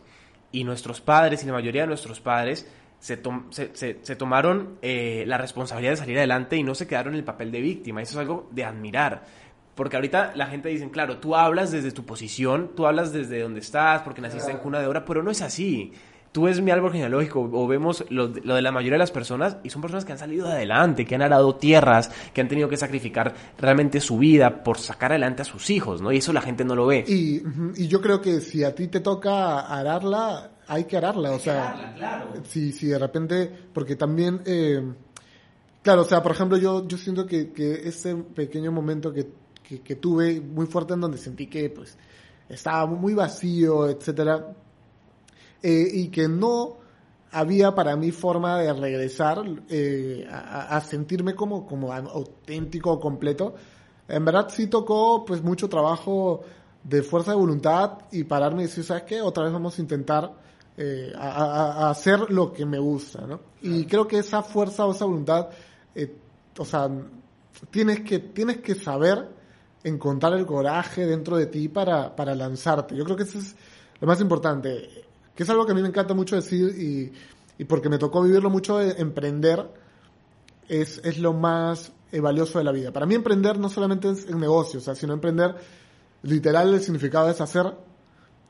[0.53, 2.65] y nuestros padres y la mayoría de nuestros padres
[2.99, 3.19] se,
[3.73, 7.51] se, tomaron eh, la responsabilidad de salir adelante y no se quedaron en el papel
[7.51, 8.01] de víctima.
[8.01, 9.25] Eso es algo de admirar.
[9.75, 13.59] Porque ahorita la gente dice, claro, tú hablas desde tu posición, tú hablas desde donde
[13.59, 15.91] estás, porque naciste en cuna de oro, pero no es así
[16.33, 19.69] tú ves mi árbol genealógico o vemos lo, de la mayoría de las personas y
[19.69, 23.33] son personas que han salido adelante, que han arado tierras, que han tenido que sacrificar
[23.57, 26.11] realmente su vida por sacar adelante a sus hijos, ¿no?
[26.11, 27.05] Y eso la gente no lo ve.
[27.07, 27.43] Y,
[27.75, 31.93] y yo creo que si a ti te toca ararla, hay que ararla, o sea,
[31.95, 32.33] claro.
[32.49, 34.81] si, si de repente, porque también, eh,
[35.83, 39.27] claro, o sea, por ejemplo, yo, yo siento que, que ese pequeño momento que,
[39.61, 41.95] que, que tuve muy fuerte en donde sentí que, pues,
[42.49, 44.55] estaba muy vacío, etcétera,
[45.63, 46.77] eh, y que no
[47.31, 53.55] había para mí forma de regresar eh, a, sentirme como, como auténtico o completo.
[54.07, 56.41] En verdad sí tocó pues mucho trabajo
[56.83, 59.21] de fuerza de voluntad y pararme y decir, ¿sabes qué?
[59.21, 60.31] Otra vez vamos a intentar
[60.77, 63.39] eh, a, hacer lo que me gusta, ¿no?
[63.61, 65.47] Y creo que esa fuerza o esa voluntad,
[66.59, 66.91] o sea,
[67.71, 69.27] tienes que, tienes que saber
[69.83, 72.95] encontrar el coraje dentro de ti para, para lanzarte.
[72.95, 73.55] Yo creo que eso es
[73.99, 75.02] lo más importante,
[75.35, 77.11] que es algo que a mí me encanta mucho decir y,
[77.57, 79.69] y porque me tocó vivirlo mucho, de emprender
[80.67, 82.91] es, es lo más eh, valioso de la vida.
[82.91, 85.55] Para mí emprender no solamente es en negocios, o sea, sino emprender,
[86.23, 87.73] literal el significado es hacer,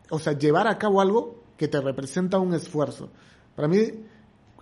[0.10, 3.10] o sea, llevar a cabo algo que te representa un esfuerzo.
[3.56, 3.80] Para mí,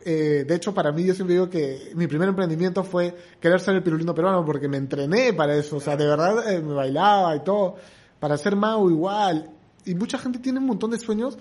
[0.03, 3.75] eh, de hecho, para mí yo siempre digo que mi primer emprendimiento fue querer ser
[3.75, 7.35] el pirulino peruano porque me entrené para eso, o sea, de verdad eh, me bailaba
[7.35, 7.75] y todo,
[8.19, 9.49] para ser mago igual.
[9.85, 11.37] Y mucha gente tiene un montón de sueños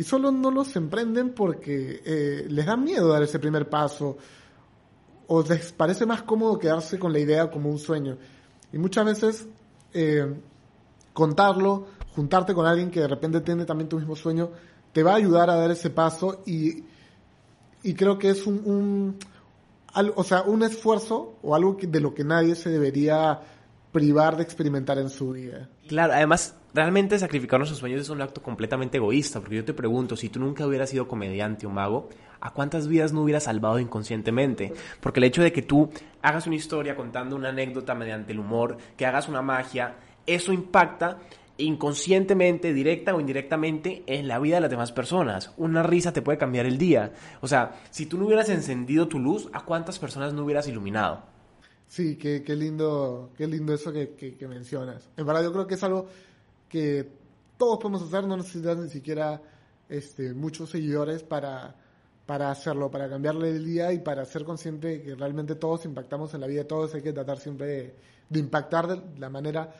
[0.00, 4.16] y solo no los emprenden porque eh, les da miedo dar ese primer paso
[5.26, 8.16] o les parece más cómodo quedarse con la idea como un sueño.
[8.72, 9.46] Y muchas veces
[9.92, 10.40] eh,
[11.12, 11.86] contarlo,
[12.16, 14.48] juntarte con alguien que de repente tiene también tu mismo sueño,
[14.90, 16.82] te va a ayudar a dar ese paso y,
[17.82, 19.18] y creo que es un,
[20.16, 23.38] o sea, un esfuerzo o algo de lo que nadie se debería
[23.92, 25.68] privar de experimentar en su vida.
[25.88, 30.16] Claro, además, realmente sacrificar nuestros sueños es un acto completamente egoísta, porque yo te pregunto,
[30.16, 32.08] si tú nunca hubieras sido comediante o mago,
[32.40, 34.72] ¿a cuántas vidas no hubieras salvado inconscientemente?
[35.00, 35.90] Porque el hecho de que tú
[36.22, 41.18] hagas una historia contando una anécdota mediante el humor, que hagas una magia, eso impacta
[41.60, 45.52] inconscientemente, directa o indirectamente, en la vida de las demás personas.
[45.56, 47.12] Una risa te puede cambiar el día.
[47.40, 51.22] O sea, si tú no hubieras encendido tu luz, ¿a cuántas personas no hubieras iluminado?
[51.86, 55.08] Sí, qué, lindo, qué lindo eso que, que, mencionas.
[55.16, 56.06] En verdad yo creo que es algo
[56.70, 57.06] que
[57.58, 59.42] todos podemos hacer, no necesitas ni siquiera
[59.90, 61.74] este, muchos seguidores para,
[62.24, 66.32] para hacerlo, para cambiarle el día y para ser consciente de que realmente todos impactamos
[66.32, 67.96] en la vida de todos, hay que tratar siempre de,
[68.30, 69.70] de impactar de la manera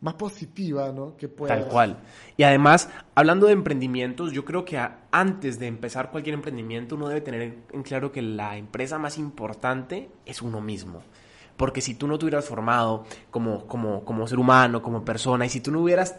[0.00, 1.16] más positiva, ¿no?
[1.16, 1.54] Que pueda.
[1.54, 1.98] Tal cual.
[2.36, 4.80] Y además, hablando de emprendimientos, yo creo que
[5.10, 10.10] antes de empezar cualquier emprendimiento uno debe tener en claro que la empresa más importante
[10.24, 11.02] es uno mismo.
[11.56, 15.48] Porque si tú no te hubieras formado como, como, como ser humano, como persona, y
[15.48, 16.14] si tú no hubieras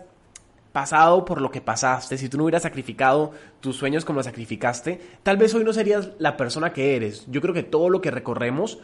[0.71, 5.37] pasado por lo que pasaste, si tú no hubieras sacrificado tus sueños como sacrificaste, tal
[5.37, 7.25] vez hoy no serías la persona que eres.
[7.27, 8.79] Yo creo que todo lo que recorremos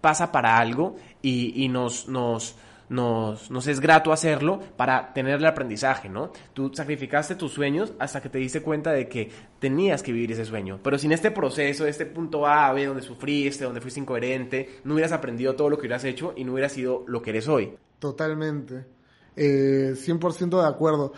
[0.00, 2.56] pasa para algo y, nos, nos,
[2.88, 6.32] nos es grato hacerlo para tener el aprendizaje, ¿no?
[6.54, 10.44] Tú sacrificaste tus sueños hasta que te diste cuenta de que tenías que vivir ese
[10.44, 10.78] sueño.
[10.82, 15.12] Pero sin este proceso, este punto A, B, donde sufriste, donde fuiste incoherente, no hubieras
[15.12, 17.74] aprendido todo lo que hubieras hecho y no hubieras sido lo que eres hoy.
[17.98, 18.97] Totalmente.
[19.40, 21.12] Eh, 100% de acuerdo.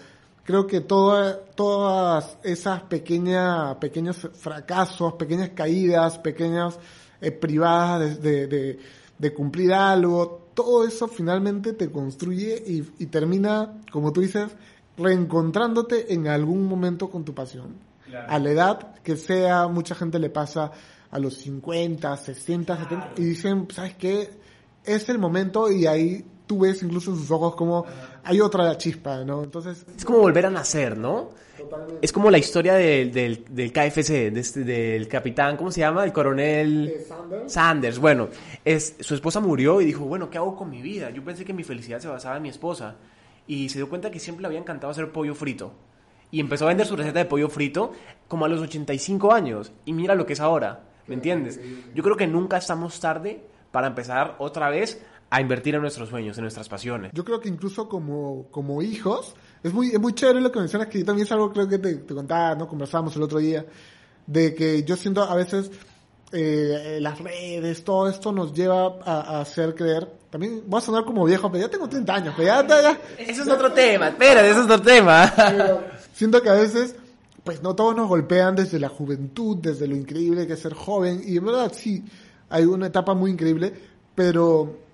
[0.44, 6.78] Creo que todas esas pequeñas, pequeños fracasos, pequeñas caídas, pequeñas
[7.20, 8.78] eh, privadas de, de,
[9.18, 14.50] de cumplir algo, todo eso finalmente te construye y, termina, como tú dices,
[14.98, 17.76] reencontrándote en algún momento con tu pasión.
[18.28, 20.72] A la edad que sea, mucha gente le pasa
[21.10, 24.30] a los 50, 60, 70 y dicen, ¿sabes qué?
[24.84, 27.86] Es el momento y ahí tú ves incluso en sus ojos como
[28.24, 29.44] hay otra chispa, ¿no?
[29.44, 29.86] Entonces...
[29.96, 31.30] Es como volver a nacer, ¿no?
[32.02, 36.02] Es como la historia del, del, del KFC, este, del capitán, ¿cómo se llama?
[36.02, 37.52] El coronel eh, Sanders.
[37.52, 37.98] Sanders.
[38.00, 38.30] Bueno,
[38.64, 41.10] es, su esposa murió y dijo, bueno, ¿qué hago con mi vida?
[41.10, 42.96] Yo pensé que mi felicidad se basaba en mi esposa.
[43.46, 45.72] Y se dio cuenta que siempre le había encantado hacer pollo frito.
[46.32, 47.92] Y empezó a vender su receta de pollo frito
[48.26, 49.70] como a los 85 años.
[49.84, 51.60] Y mira lo que es ahora, ¿me entiendes?
[51.94, 56.36] Yo creo que nunca estamos tarde para empezar otra vez a invertir en nuestros sueños,
[56.36, 57.12] en nuestras pasiones.
[57.14, 60.88] Yo creo que incluso como, como hijos, es muy, es muy chévere lo que mencionas,
[60.88, 62.66] que también es algo creo que te, te contaba, ¿no?
[62.66, 63.64] Conversábamos el otro día,
[64.26, 65.70] de que yo siento a veces
[66.32, 70.08] eh, las redes, todo esto nos lleva a, hacer creer.
[70.30, 73.42] También voy a sonar como viejo, pero ya tengo 30 años, pero ya, ya, Eso
[73.42, 75.32] es otro tema, espera, eso es otro tema.
[76.12, 76.94] siento que a veces,
[77.42, 81.20] pues no todos nos golpean desde la juventud, desde lo increíble que es ser joven,
[81.24, 82.04] y en verdad sí,
[82.48, 83.72] hay una etapa muy increíble,
[84.14, 84.89] pero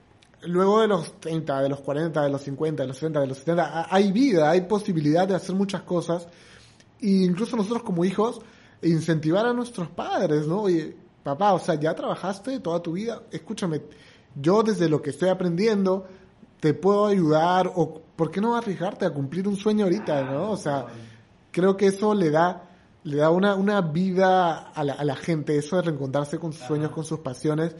[0.46, 3.38] luego de los 30, de los 40, de los 50, de los 60, de los
[3.38, 6.26] 70, hay vida, hay posibilidad de hacer muchas cosas.
[7.00, 8.40] E incluso nosotros como hijos,
[8.82, 10.62] incentivar a nuestros padres, ¿no?
[10.62, 13.82] Oye, papá, o sea, ya trabajaste toda tu vida, escúchame,
[14.34, 16.06] yo desde lo que estoy aprendiendo,
[16.60, 20.50] te puedo ayudar, o ¿por qué no arriesgarte a cumplir un sueño ahorita, ¿no?
[20.50, 20.86] O sea,
[21.50, 22.62] creo que eso le da
[23.06, 26.66] le da una, una vida a la, a la gente, eso de reencontrarse con sus
[26.66, 27.76] sueños, con sus pasiones,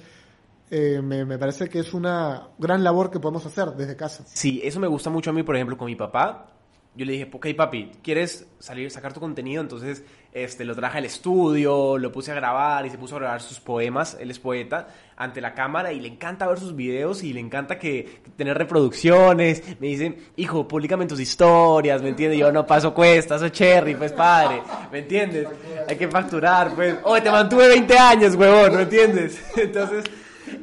[0.71, 4.25] eh, me, me, parece que es una gran labor que podemos hacer desde casa.
[4.27, 6.53] Sí, eso me gusta mucho a mí, por ejemplo, con mi papá.
[6.97, 9.61] Yo le dije, ok, papi, ¿quieres salir, sacar tu contenido?
[9.61, 10.03] Entonces,
[10.33, 13.61] este, lo traje al estudio, lo puse a grabar y se puso a grabar sus
[13.61, 14.17] poemas.
[14.19, 17.79] Él es poeta ante la cámara y le encanta ver sus videos y le encanta
[17.79, 19.63] que, tener reproducciones.
[19.79, 22.39] Me dice, hijo, públicamente tus historias, ¿me entiendes?
[22.39, 25.49] Yo no paso cuesta, soy cherry, pues padre, ¿me entiendes?
[25.87, 26.97] Hay que facturar, pues.
[27.03, 29.39] Oh, te mantuve 20 años, huevón, ¿me entiendes?
[29.57, 30.05] Entonces,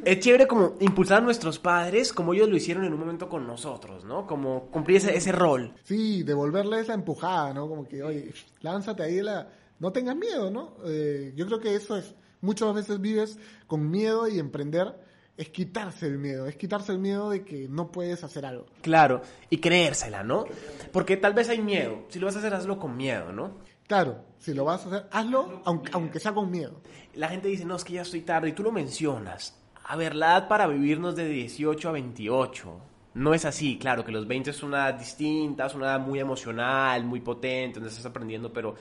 [0.06, 3.48] es chévere como impulsar a nuestros padres como ellos lo hicieron en un momento con
[3.48, 4.26] nosotros, ¿no?
[4.26, 5.74] Como cumplir ese, ese rol.
[5.84, 7.68] Sí, devolverle esa empujada, ¿no?
[7.68, 9.48] Como que, oye, lánzate ahí la...
[9.80, 10.76] No tengas miedo, ¿no?
[10.86, 12.16] Eh, yo creo que eso es...
[12.42, 14.94] Muchas veces vives con miedo y emprender
[15.38, 18.66] es quitarse el miedo, es quitarse el miedo de que no puedes hacer algo.
[18.82, 20.46] Claro, y creérsela, ¿no?
[20.92, 22.06] Porque tal vez hay miedo.
[22.10, 23.60] Si lo vas a hacer, hazlo con miedo, ¿no?
[23.88, 26.82] Claro, si lo vas a hacer, hazlo aunque, aunque sea con miedo.
[27.16, 29.58] La gente dice, no, es que ya estoy tarde, y tú lo mencionas.
[29.86, 32.78] A ver, la edad para vivirnos de 18 a 28.
[33.16, 36.20] No es así, claro, que los 20 es una edad distinta, es una edad muy
[36.20, 38.76] emocional, muy potente, donde estás aprendiendo, pero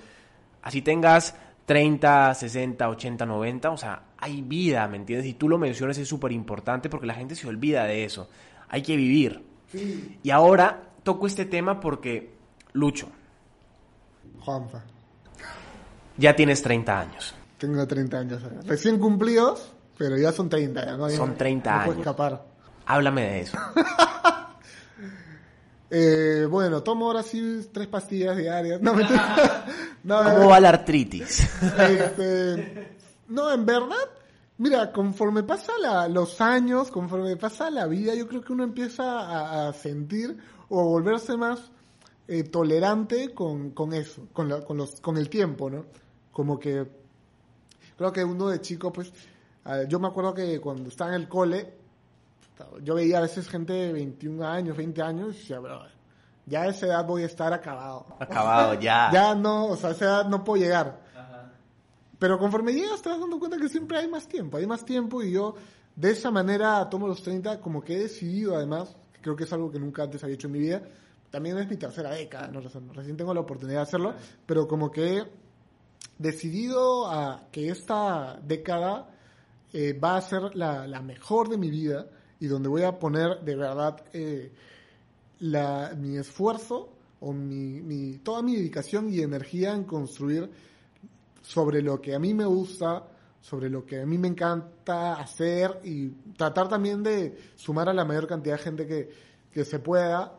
[0.62, 1.34] así tengas
[1.66, 5.26] 30, 60, 80, 90, o sea, hay vida, ¿me entiendes?
[5.26, 8.28] Y tú lo mencionas es súper importante porque la gente se olvida de eso.
[8.68, 9.42] Hay que vivir.
[10.22, 12.30] Y ahora toco este tema porque,
[12.72, 13.08] Lucho,
[14.40, 14.82] Juanfa,
[16.16, 17.34] ya tienes 30 años.
[17.58, 18.42] tengo 30 años.
[18.66, 20.84] Recién cumplidos, pero ya son 30.
[20.84, 21.08] Ya, ¿no?
[21.08, 21.98] Ya Son 30 no puedo años.
[21.98, 22.44] escapar.
[22.86, 23.58] Háblame de eso.
[25.94, 28.80] Eh, bueno, tomo ahora sí tres pastillas diarias.
[28.80, 29.66] No, mentira.
[30.04, 31.40] no, ¿Cómo va la artritis?
[31.78, 32.96] Este,
[33.28, 34.08] no, en verdad,
[34.56, 39.20] mira, conforme pasa la- los años, conforme pasa la vida, yo creo que uno empieza
[39.20, 40.38] a, a sentir
[40.70, 41.60] o a volverse más
[42.26, 45.84] eh, tolerante con, con eso, con, la- con, los, con el tiempo, ¿no?
[46.32, 46.86] Como que
[47.98, 49.12] creo que uno de chico, pues,
[49.88, 51.74] yo me acuerdo que cuando estaba en el cole,
[52.82, 55.82] yo veía a veces gente de 21 años, 20 años, y decía, "Bro,
[56.46, 58.06] ya a esa edad voy a estar acabado.
[58.18, 59.10] Acabado, ya.
[59.12, 61.00] Ya no, o sea, a esa edad no puedo llegar.
[62.18, 65.22] Pero conforme llegas te vas dando cuenta que siempre hay más tiempo, hay más tiempo
[65.24, 65.54] y yo
[65.96, 69.52] de esa manera tomo los 30 como que he decidido además, que creo que es
[69.52, 70.82] algo que nunca antes había hecho en mi vida,
[71.32, 72.60] también es mi tercera década, ¿no?
[72.60, 74.14] Recién- recién tengo la oportunidad de hacerlo,
[74.46, 75.24] pero como que he
[76.18, 79.08] decidido a que esta década
[79.72, 82.06] eh, va a ser la, mejor de mi vida
[82.40, 84.52] y donde voy a poner de verdad eh,
[85.96, 90.50] mi esfuerzo o mi- toda mi dedicación y energía en construir
[91.42, 93.04] sobre lo que a mí me gusta,
[93.40, 98.04] sobre lo que a mí me encanta hacer y tratar también de sumar a la
[98.04, 99.10] mayor cantidad de gente que,
[99.52, 100.38] que se pueda.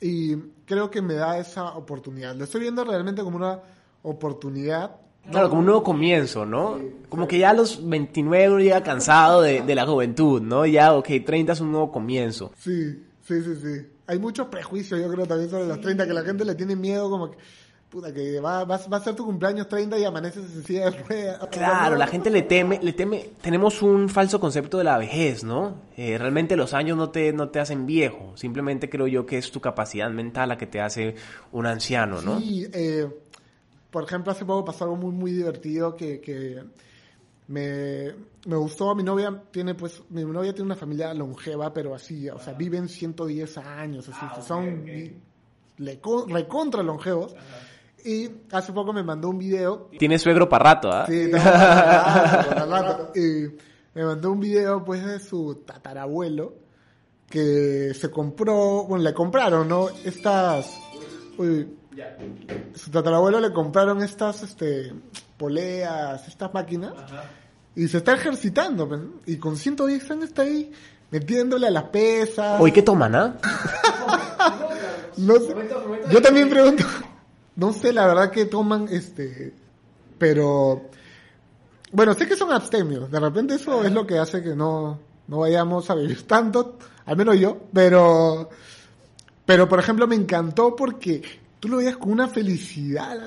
[0.00, 0.36] Y
[0.66, 2.34] creo que me da esa oportunidad.
[2.36, 3.60] Lo estoy viendo realmente como una
[4.02, 4.96] oportunidad.
[5.30, 6.78] Claro, como un nuevo comienzo, ¿no?
[7.08, 10.66] Como que ya a los 29 uno llega cansado de, de la juventud, ¿no?
[10.66, 12.52] Ya, ok, 30 es un nuevo comienzo.
[12.58, 13.86] Sí, sí, sí, sí.
[14.06, 17.10] Hay muchos prejuicios, yo creo, también sobre los 30, que la gente le tiene miedo
[17.10, 17.38] como que,
[17.88, 21.02] puta, que va, va, va a ser tu cumpleaños 30 y amaneces en silla de
[21.02, 21.40] ruedas.
[21.50, 25.82] Claro, la gente le teme, le teme, tenemos un falso concepto de la vejez, ¿no?
[25.96, 29.50] Eh, realmente los años no te, no te hacen viejo, simplemente creo yo que es
[29.50, 31.16] tu capacidad mental la que te hace
[31.50, 32.38] un anciano, ¿no?
[32.38, 33.08] Sí, eh,
[33.96, 36.62] por ejemplo, hace poco pasó algo muy, muy divertido que, que
[37.48, 38.12] me,
[38.44, 38.94] me gustó.
[38.94, 42.90] Mi novia tiene, pues, mi novia tiene una familia longeva, pero así, o sea, viven
[42.90, 44.84] 110 años, así, son
[45.78, 47.34] le, recontra longevos.
[48.04, 51.06] Y hace poco me mandó un video Tienes suegro para rato, ¿ah?
[51.06, 53.12] Sí, no, para rato, para rato.
[53.18, 53.46] Y
[53.94, 56.52] me mandó un video pues de su tatarabuelo
[57.30, 59.88] que se compró, bueno, le compraron, ¿no?
[60.04, 60.78] Estas,
[61.38, 61.66] uy,
[62.74, 64.92] su tatarabuelo le compraron estas, este,
[65.36, 66.92] poleas, estas máquinas
[67.74, 69.20] y se está ejercitando, pues, ¿no?
[69.26, 70.72] y con 110 años está ahí
[71.10, 72.60] metiéndole a las pesas.
[72.60, 73.36] Oye, ¿qué toman, ah?
[75.18, 75.54] No sé.
[76.10, 76.84] Yo también pregunto.
[77.54, 79.54] No sé, la verdad que toman, este,
[80.18, 80.90] pero
[81.92, 83.10] bueno, sé que son abstemios.
[83.10, 87.16] De repente eso es lo que hace que no, no vayamos a vivir tanto, al
[87.16, 87.56] menos yo.
[87.72, 88.50] Pero,
[89.46, 91.22] pero por ejemplo me encantó porque
[91.66, 93.18] tú lo veías con una felicidad.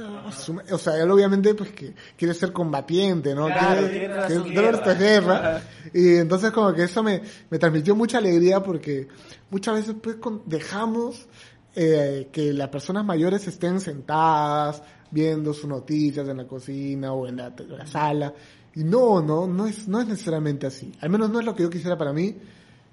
[0.71, 3.47] O sea, él obviamente pues que quiere ser combatiente, ¿no?
[3.47, 5.34] Claro, quiere, quiere quiere esta guerra.
[5.41, 5.62] guerra.
[5.93, 9.08] Y entonces como que eso me, me transmitió mucha alegría porque
[9.49, 11.28] muchas veces pues con- dejamos
[11.75, 17.38] eh, que las personas mayores estén sentadas viendo sus noticias en la cocina o en
[17.38, 18.34] la, en la sala.
[18.75, 20.91] Y no, no, no es, no es necesariamente así.
[21.02, 22.36] Al menos no es lo que yo quisiera para mí.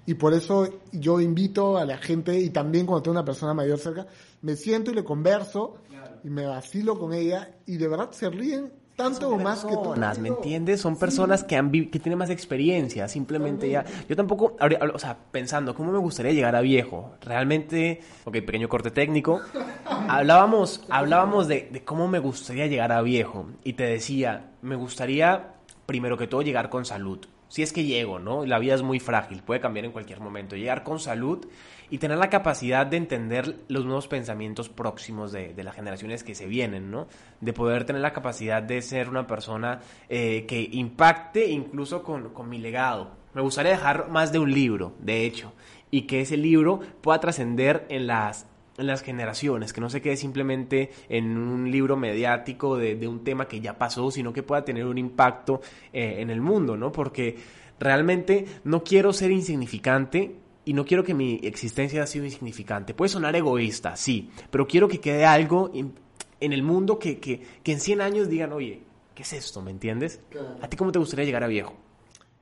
[0.07, 3.77] Y por eso yo invito a la gente, y también cuando tengo una persona mayor
[3.77, 4.07] cerca,
[4.41, 5.75] me siento y le converso,
[6.23, 9.83] y me vacilo con ella, y de verdad se ríen tanto o más que tú.
[9.83, 10.81] personas, ¿me entiendes?
[10.81, 13.85] Son personas que han que tienen más experiencia, simplemente ya.
[14.09, 17.11] Yo tampoco, habría- o sea, pensando, ¿cómo me gustaría llegar a viejo?
[17.21, 19.41] Realmente, ok, pequeño corte técnico.
[20.09, 25.55] Hablábamos, hablábamos de, de cómo me gustaría llegar a viejo y te decía, me gustaría
[25.85, 27.19] primero que todo llegar con salud.
[27.47, 28.45] Si es que llego, ¿no?
[28.45, 30.55] La vida es muy frágil, puede cambiar en cualquier momento.
[30.55, 31.45] Llegar con salud
[31.89, 36.45] y tener la capacidad de entender los nuevos pensamientos próximos de, las generaciones que se
[36.45, 37.07] vienen, ¿no?
[37.39, 39.79] De poder tener la capacidad de ser una persona
[40.09, 43.11] eh, que impacte incluso con, con mi legado.
[43.33, 45.53] Me gustaría dejar más de un libro, de hecho,
[45.91, 50.91] y que ese libro pueda trascender en las las generaciones, que no se quede simplemente
[51.09, 54.97] en un libro mediático de, un tema que ya pasó, sino que pueda tener un
[54.97, 55.61] impacto
[55.91, 56.91] eh, en el mundo, ¿no?
[56.91, 57.37] Porque
[57.79, 60.35] realmente no quiero ser insignificante
[60.65, 62.93] y no quiero que mi existencia haya sido insignificante.
[62.93, 65.93] Puede sonar egoísta, sí, pero quiero que quede algo en,
[66.39, 68.81] el mundo que, que, que, en 100 años digan, oye,
[69.15, 69.61] ¿qué es esto?
[69.61, 70.19] ¿Me entiendes?
[70.61, 71.73] ¿A ti cómo te gustaría llegar a viejo?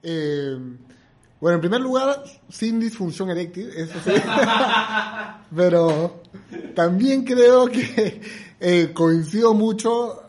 [0.03, 0.57] Eh,
[1.45, 4.13] bueno, en primer lugar, sin disfunción eréctil, eso sí.
[5.55, 6.23] Pero
[6.73, 8.19] también creo que
[8.59, 10.23] eh, coincido mucho.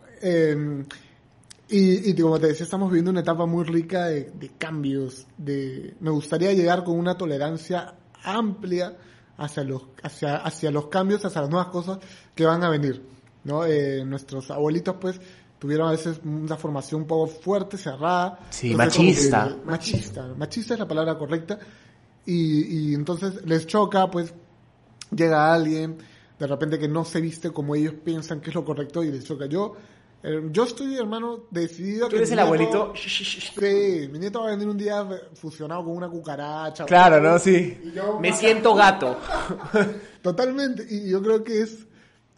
[1.70, 5.26] y, como te decía, estamos viviendo una etapa muy rica de, cambios.
[5.38, 8.94] De, me gustaría llegar con una tolerancia amplia
[9.38, 11.98] hacia los, hacia, hacia los cambios, hacia las nuevas cosas
[12.34, 13.02] que van a venir.
[13.42, 13.64] ¿no?
[13.64, 15.18] Eh, nuestros abuelitos, pues,
[15.58, 18.38] tuvieron a veces una formación un poco fuerte, cerrada.
[18.50, 19.56] Sí, machista.
[19.64, 20.34] machista.
[20.36, 21.58] Machista es la palabra correcta.
[22.24, 24.34] Y, y entonces les choca, pues,
[25.10, 25.98] llega alguien
[26.38, 29.24] de repente que no se viste como ellos piensan que es lo correcto y les
[29.24, 29.46] choca.
[29.46, 29.74] Yo,
[30.22, 32.08] eh, yo estoy, hermano, decidido.
[32.08, 32.92] ¿Tú eres el abuelito?
[33.56, 36.84] Sí, mi nieto va a venir un día fusionado con una cucaracha.
[36.84, 37.38] Claro, ¿no?
[37.38, 37.78] Sí.
[38.20, 39.16] Me siento gato.
[40.22, 40.86] Totalmente.
[40.88, 41.86] Y yo creo que es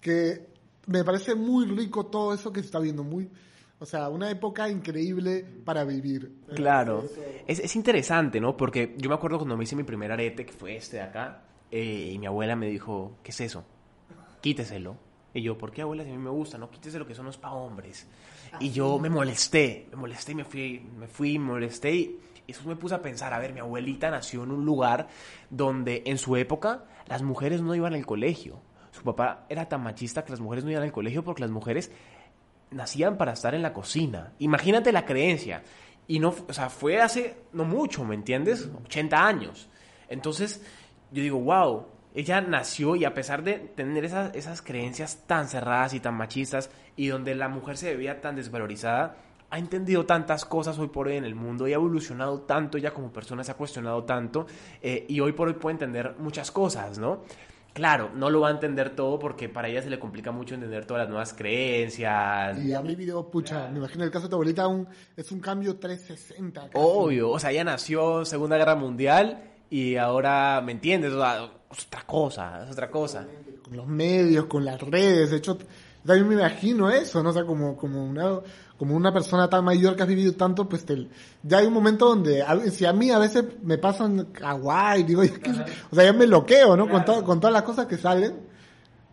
[0.01, 0.48] que
[0.89, 3.31] me parece muy rico todo eso que se está viendo, muy,
[3.79, 6.41] o sea, una época increíble para vivir.
[6.55, 7.05] Claro,
[7.47, 8.57] es, es interesante, ¿no?
[8.57, 11.45] Porque yo me acuerdo cuando me hice mi primer arete, que fue este de acá,
[11.71, 13.65] eh, y mi abuela me dijo, ¿qué es eso?
[14.41, 14.97] Quíteselo.
[15.35, 16.05] Y yo, ¿por qué abuela?
[16.05, 18.07] Si a mí me gusta, no quítese lo que son los pa' hombres.
[18.59, 22.77] y yo me molesté, me molesté, me fui, me fui, me molesté y eso me
[22.77, 25.09] puse a pensar, a ver, mi abuelita nació en un lugar
[25.51, 28.63] donde en su época las mujeres no iban al colegio
[28.99, 31.91] su papá era tan machista que las mujeres no iban al colegio porque las mujeres
[32.71, 34.33] nacían para estar en la cocina.
[34.41, 35.63] Imagínate la creencia.
[36.07, 38.69] Y no, o sea, fue hace no mucho, ¿me entiendes?
[38.87, 39.69] 80 años.
[40.09, 40.65] Entonces,
[41.13, 45.95] yo digo, wow, ella nació y a pesar de tener esas, esas creencias tan cerradas
[45.95, 49.17] y tan machistas y donde la mujer se veía tan desvalorizada,
[49.51, 52.93] ha entendido tantas cosas hoy por hoy en el mundo y ha evolucionado tanto, ella
[52.93, 54.47] como persona se ha cuestionado tanto
[54.83, 57.23] eh, y hoy por hoy puede entender muchas cosas, ¿no?
[57.73, 60.85] Claro, no lo va a entender todo porque para ella se le complica mucho entender
[60.85, 62.59] todas las nuevas creencias.
[62.59, 65.77] Y ha vivido, pucha, me imagino el caso de tu abuelita, un, es un cambio
[65.77, 66.71] 360.
[66.75, 71.13] Obvio, o sea, ella nació Segunda Guerra Mundial y ahora, ¿me entiendes?
[71.13, 73.27] O sea, es otra cosa, es otra cosa.
[73.63, 75.59] Con los medios, con las redes, de hecho,
[76.05, 77.31] también me imagino eso, ¿no?
[77.31, 78.41] O sea, como, como una
[78.79, 80.87] como una persona tan mayor que has vivido tanto, pues
[81.43, 85.23] ya hay un momento donde, si a mí a veces me pasan kawaii, digo,
[85.91, 86.89] o sea, ya me bloqueo, ¿no?
[86.89, 88.37] Con, con todas las cosas que salen.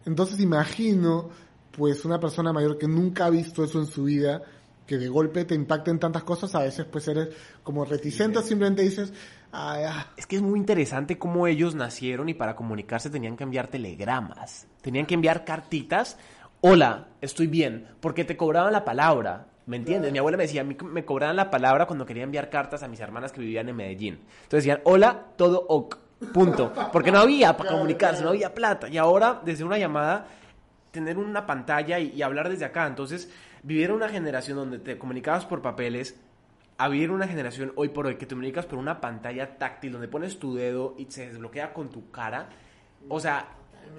[0.05, 1.29] Entonces imagino,
[1.71, 4.43] pues, una persona mayor que nunca ha visto eso en su vida,
[4.85, 7.29] que de golpe te impacten tantas cosas, a veces pues eres
[7.63, 9.11] como reticente, simplemente dices,
[9.51, 10.11] ah.
[10.15, 14.67] Es que es muy interesante cómo ellos nacieron y para comunicarse tenían que enviar telegramas,
[14.81, 16.17] tenían que enviar cartitas,
[16.61, 20.11] hola, estoy bien, porque te cobraban la palabra, ¿Me entiendes?
[20.11, 23.31] Mi abuela me decía, me cobraban la palabra cuando quería enviar cartas a mis hermanas
[23.31, 24.13] que vivían en Medellín.
[24.43, 25.97] Entonces decían, hola, todo ok,
[26.33, 26.71] punto.
[26.91, 28.87] Porque no había para comunicarse, no había plata.
[28.89, 30.27] Y ahora, desde una llamada,
[30.91, 32.87] tener una pantalla y, hablar desde acá.
[32.87, 33.31] Entonces,
[33.63, 36.15] vivir una generación donde te comunicabas por papeles,
[36.77, 40.07] a vivir una generación hoy por hoy que te comunicas por una pantalla táctil donde
[40.07, 42.49] pones tu dedo y se desbloquea con tu cara.
[43.09, 43.47] O sea,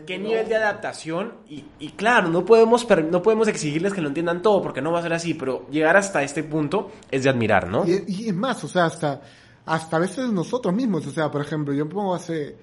[0.07, 4.63] qué nivel de adaptación y, claro, no podemos, no podemos exigirles que lo entiendan todo
[4.63, 7.85] porque no va a ser así, pero llegar hasta este punto es de admirar, ¿no?
[7.87, 9.21] Y, es más, o sea, hasta,
[9.65, 12.57] hasta a veces nosotros mismos, o sea, por ejemplo, yo pongo hace,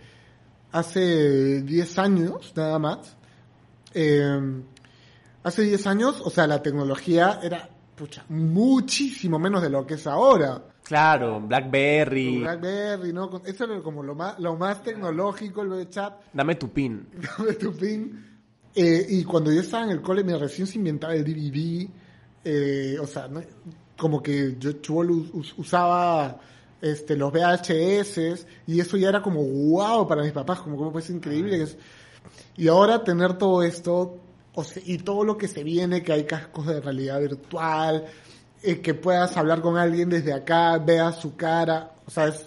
[0.71, 3.15] hace 10 años nada más,
[3.93, 4.39] eh,
[5.43, 10.07] hace 10 años, o sea, la tecnología era pucha, muchísimo menos de lo que es
[10.07, 10.61] ahora.
[10.83, 12.39] Claro, BlackBerry.
[12.39, 13.41] BlackBerry, ¿no?
[13.45, 16.13] Eso era como lo más, lo más tecnológico, el de chat.
[16.33, 17.07] Dame tu pin.
[17.37, 18.33] Dame tu pin.
[18.75, 21.89] Eh, y cuando yo estaba en el cole, me recién se inventaba el DVD.
[22.43, 23.29] Eh, o sea,
[23.97, 24.71] como que yo,
[25.57, 26.39] usaba
[26.81, 31.09] este, los VHS y eso ya era como wow para mis papás, como, como pues
[31.09, 31.65] increíble.
[32.57, 34.19] Y ahora tener todo esto
[34.55, 38.05] o y todo lo que se viene, que hay cascos de realidad virtual,
[38.63, 42.45] eh, que puedas hablar con alguien desde acá, veas su cara, o sea, es,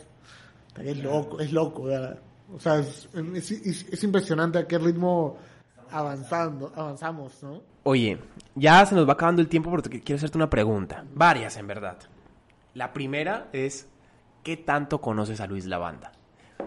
[0.82, 2.18] es loco, es loco, ¿verdad?
[2.54, 3.08] O sea, es,
[3.50, 5.36] es, impresionante a qué ritmo
[5.90, 7.60] avanzando, avanzamos, ¿no?
[7.82, 8.18] Oye,
[8.54, 11.98] ya se nos va acabando el tiempo porque quiero hacerte una pregunta, varias en verdad.
[12.74, 13.88] La primera es,
[14.42, 16.12] ¿qué tanto conoces a Luis Lavanda?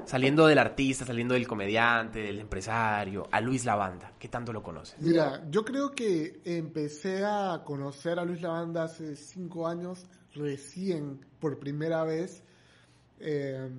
[0.05, 4.95] Saliendo del artista, saliendo del comediante, del empresario, a Luis Lavanda, ¿qué tanto lo conoces?
[4.99, 11.59] Mira, yo creo que empecé a conocer a Luis Lavanda hace cinco años, recién, por
[11.59, 12.43] primera vez.
[13.19, 13.69] Eh,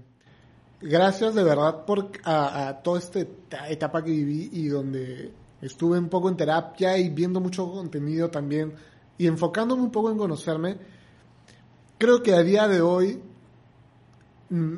[0.81, 3.21] gracias de verdad por a, toda esta
[3.69, 8.75] etapa que viví y donde estuve un poco en terapia y viendo mucho contenido también
[9.19, 10.79] y enfocándome un poco en conocerme.
[11.99, 13.21] Creo que a día de hoy
[14.49, 14.77] mm,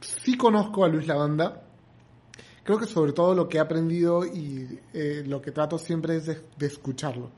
[0.00, 1.62] sí conozco a Luis Lavanda.
[2.64, 6.26] Creo que sobre todo lo que he aprendido y eh, lo que trato siempre es
[6.26, 7.30] de, escucharlo.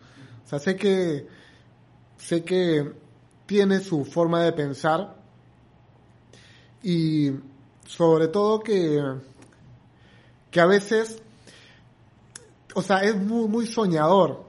[0.45, 1.27] O sea, sé que
[2.17, 2.93] sé que
[3.47, 5.17] tiene su forma de pensar
[6.83, 7.31] y
[7.87, 9.03] sobre todo que,
[10.51, 11.23] que a veces,
[12.75, 14.45] o sea, es muy, muy soñador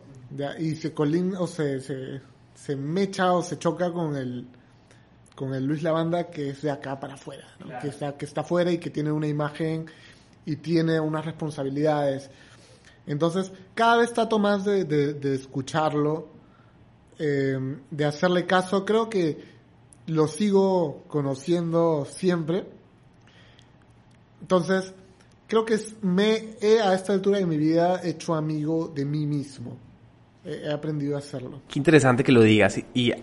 [0.59, 2.21] y se colin, o se, se,
[2.55, 4.47] se, mecha o se choca con el
[5.35, 7.47] con el Luis Lavanda que es de acá para afuera,
[7.81, 9.85] que, está, que está afuera y que tiene una imagen
[10.45, 12.29] y tiene unas responsabilidades.
[13.07, 16.27] Entonces, cada vez trato más de, de, escucharlo,
[17.17, 17.57] eh,
[17.89, 18.85] de hacerle caso.
[18.85, 19.37] Creo que
[20.07, 22.65] lo sigo conociendo siempre
[24.41, 24.93] entonces,
[25.47, 29.77] creo que me he a esta altura de mi vida hecho amigo de mí mismo.
[30.43, 31.61] He, aprendido a hacerlo.
[31.67, 32.79] Qué interesante que lo digas.
[32.95, 33.13] Y,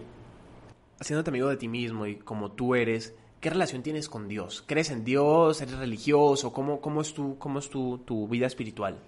[0.98, 4.64] haciéndote amigo de ti mismo y como tú eres, ¿qué relación tienes con Dios?
[4.66, 5.60] ¿Crees en Dios?
[5.60, 6.52] ¿Eres religioso?
[6.52, 8.98] ¿Cómo, cómo es, tu, cómo es tu, tu vida espiritual?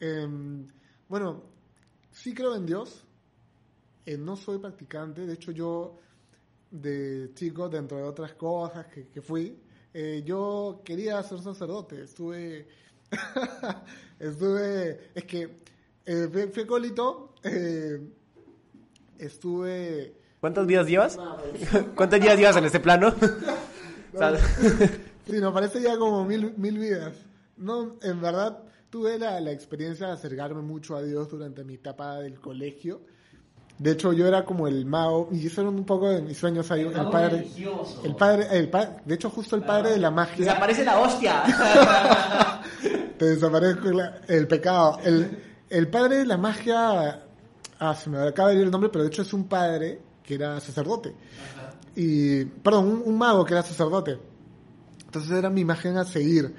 [0.00, 0.66] Em,
[1.08, 1.42] bueno,
[2.10, 3.04] sí creo en Dios.
[4.06, 5.26] Eh, no soy practicante.
[5.26, 5.98] De hecho, yo
[6.70, 9.56] de chico, dentro de otras cosas que, fui,
[9.92, 12.66] eh, yo quería ser sacerdote, estuve,
[14.18, 15.60] estuve, es que
[16.04, 18.00] eh, fui colito, eh,
[19.18, 20.23] estuve...
[20.44, 21.18] ¿Cuántos días llevas?
[21.96, 23.14] ¿Cuántos días llevas en este plano?
[25.26, 27.14] sí, nos parece ya como mil, mil vidas.
[27.56, 28.58] No, en verdad
[28.90, 33.00] tuve la, la experiencia de acercarme mucho a Dios durante mi etapa del colegio
[33.78, 36.70] de hecho, yo era como el mago, y eso era un poco de mis sueños
[36.70, 37.48] ahí, el, padre,
[38.04, 40.44] el padre, el padre, de hecho justo el padre de la magia.
[40.44, 41.42] Desaparece la hostia.
[43.16, 43.78] Te desaparece
[44.28, 44.98] el pecado.
[45.02, 47.22] El, el padre de la magia,
[47.78, 50.34] ah, se me acaba de ir el nombre, pero de hecho es un padre que
[50.34, 51.14] era sacerdote.
[51.94, 54.18] Y, perdón, un, mago que era sacerdote.
[55.04, 56.54] Entonces era mi imagen a seguir.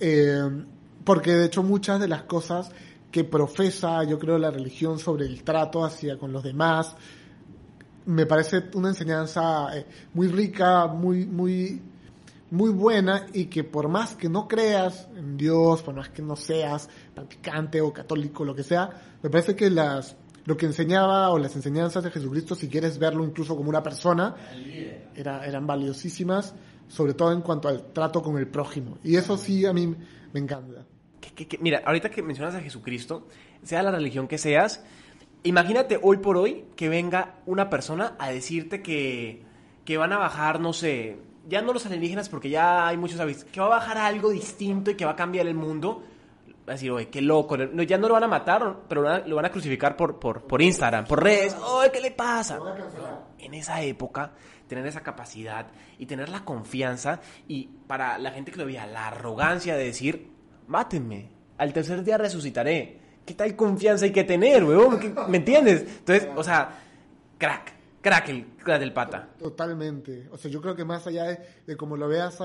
[0.00, 0.64] Eh,
[1.04, 2.70] porque de hecho muchas de las cosas
[3.10, 6.94] que profesa, yo creo, la religión sobre el trato hacia con los demás.
[8.06, 11.82] Me parece una enseñanza eh, muy rica, muy, muy,
[12.50, 16.36] muy buena y que por más que no creas en Dios, por más que no
[16.36, 18.90] seas practicante o católico, lo que sea,
[19.22, 20.16] me parece que las,
[20.48, 24.34] lo que enseñaba o las enseñanzas de Jesucristo, si quieres verlo incluso como una persona,
[25.14, 26.54] era, eran valiosísimas,
[26.88, 28.96] sobre todo en cuanto al trato con el prójimo.
[29.04, 29.94] Y eso sí a mí
[30.32, 30.86] me encanta
[31.60, 33.28] mira, ahorita que mencionas a Jesucristo,
[33.62, 34.82] sea la religión que seas,
[35.42, 39.42] imagínate hoy por hoy que venga una persona a decirte que,
[39.84, 43.44] que van a bajar, no sé, ya no los alienígenas porque ya hay muchos avisos,
[43.44, 46.02] que va a bajar algo distinto y que va a cambiar el mundo.
[46.68, 47.56] A decir, oye, qué loco.
[47.56, 51.06] ya no lo van a matar, pero lo van a crucificar por, por, por Instagram,
[51.06, 51.54] por redes.
[51.54, 52.58] Oye, ¿qué le pasa?
[53.38, 54.32] En esa época,
[54.66, 55.66] tener esa capacidad
[55.98, 60.30] y tener la confianza y para la gente que lo veía, la arrogancia de decir,
[60.66, 61.30] mátenme.
[61.56, 63.00] Al tercer día resucitaré.
[63.26, 65.14] ¿Qué tal confianza hay que tener, weón?
[65.28, 65.82] ¿Me entiendes?
[65.82, 66.78] Entonces, o sea,
[67.36, 69.28] crack, crack el, crack del pata.
[69.38, 70.28] Totalmente.
[70.30, 72.40] O sea, yo creo que más allá de, de como lo veas,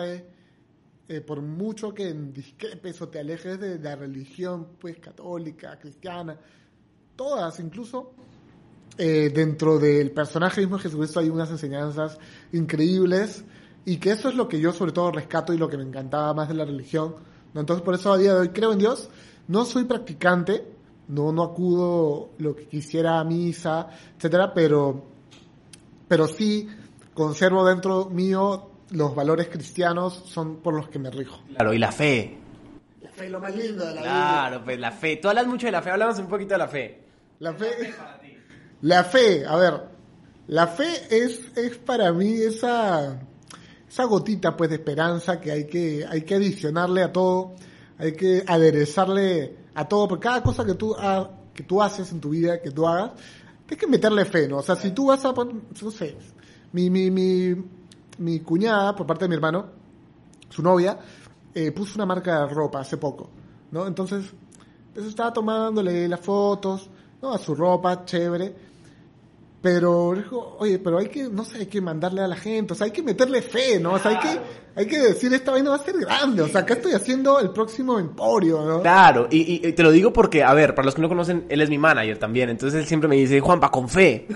[1.08, 6.38] eh, por mucho que discrepes o te alejes de la religión, pues, católica, cristiana,
[7.16, 8.14] todas, incluso
[8.98, 12.18] eh, dentro del personaje mismo de Jesucristo hay unas enseñanzas
[12.52, 13.44] increíbles
[13.86, 16.34] y que eso es lo que yo sobre todo rescato y lo que me encantaba
[16.34, 17.16] más de la religión
[17.62, 19.10] entonces por eso a día de hoy creo en Dios.
[19.48, 20.66] No soy practicante,
[21.10, 25.04] no, no acudo lo que quisiera a misa, etcétera, pero,
[26.08, 26.68] pero sí
[27.14, 31.42] conservo dentro mío los valores cristianos son por los que me rijo.
[31.56, 32.38] Claro, y la fe.
[33.02, 34.12] La fe es lo más lindo de la vida.
[34.12, 35.18] Claro, pues la fe.
[35.18, 37.04] Tú hablas mucho de la fe, hablamos un poquito de la fe.
[37.40, 37.94] La fe.
[38.82, 39.82] La fe, a ver,
[40.48, 43.20] la fe es, es para mí esa
[43.94, 47.54] esa gotita pues de esperanza que hay que, hay que adicionarle a todo,
[48.00, 50.96] hay que aderezarle a todo, porque cada cosa que tú,
[51.54, 53.12] que tú haces en tu vida, que tú hagas,
[53.70, 54.58] hay que meterle fe, ¿no?
[54.58, 56.18] O sea, si tú vas a, no sé,
[56.72, 57.56] mi, mi, mi,
[58.18, 59.66] mi cuñada, por parte de mi hermano,
[60.50, 60.98] su novia,
[61.54, 63.30] eh, puso una marca de ropa hace poco,
[63.72, 63.88] ¿no?
[63.88, 64.26] Entonces,
[64.96, 66.90] eso estaba tomándole las fotos,
[67.22, 67.34] ¿no?
[67.34, 68.74] A su ropa, chévere.
[69.62, 70.14] Pero,
[70.60, 72.92] oye, pero hay que, no sé, hay que mandarle a la gente, o sea, hay
[72.92, 73.94] que meterle fe, ¿no?
[73.94, 74.40] O sea, hay que,
[74.76, 77.52] hay que decir, esta vaina va a ser grande, o sea, acá estoy haciendo el
[77.52, 78.82] próximo emporio, ¿no?
[78.82, 81.62] Claro, y, y te lo digo porque, a ver, para los que no conocen, él
[81.62, 84.28] es mi manager también, entonces él siempre me dice, Juanpa, con fe.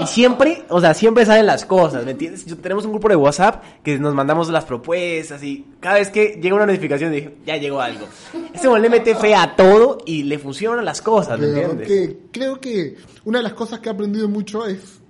[0.00, 2.46] Y siempre, o sea, siempre salen las cosas, ¿me entiendes?
[2.46, 6.38] Yo- tenemos un grupo de WhatsApp que nos mandamos las propuestas y cada vez que
[6.42, 8.06] llega una notificación dije, ya llegó algo.
[8.54, 11.88] Este hombre le mete fe a todo y le funcionan las cosas, ¿me Pero entiendes?
[11.88, 15.00] que creo que una de las cosas que he aprendido mucho es,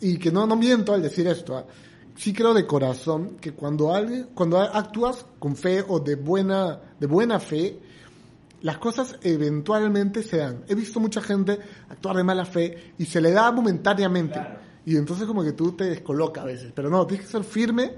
[0.00, 1.64] y que no, no miento al decir esto, ¿ah?
[2.16, 7.06] sí creo de corazón que cuando alguien, cuando actúas con fe o de buena, de
[7.06, 7.78] buena fe,
[8.62, 10.64] las cosas eventualmente se dan.
[10.68, 14.40] He visto mucha gente actuar de mala fe y se le da momentáneamente.
[14.84, 16.72] Y entonces como que tú te descolocas a veces.
[16.74, 17.92] Pero no, tienes que ser firme.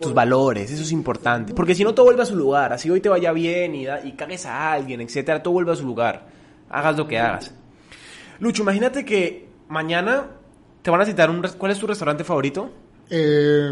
[0.00, 1.52] tus valores, eso es importante.
[1.52, 2.72] Porque si no, todo vuelve a su lugar.
[2.72, 5.76] Así hoy te vaya bien y, da- y cagues a alguien, etcétera, todo vuelve a
[5.76, 6.26] su lugar.
[6.70, 7.52] Hagas lo que hagas.
[8.40, 10.28] Lucho, imagínate que mañana
[10.80, 11.42] te van a citar un...
[11.58, 12.70] ¿Cuál es tu restaurante favorito?
[13.10, 13.70] Eh,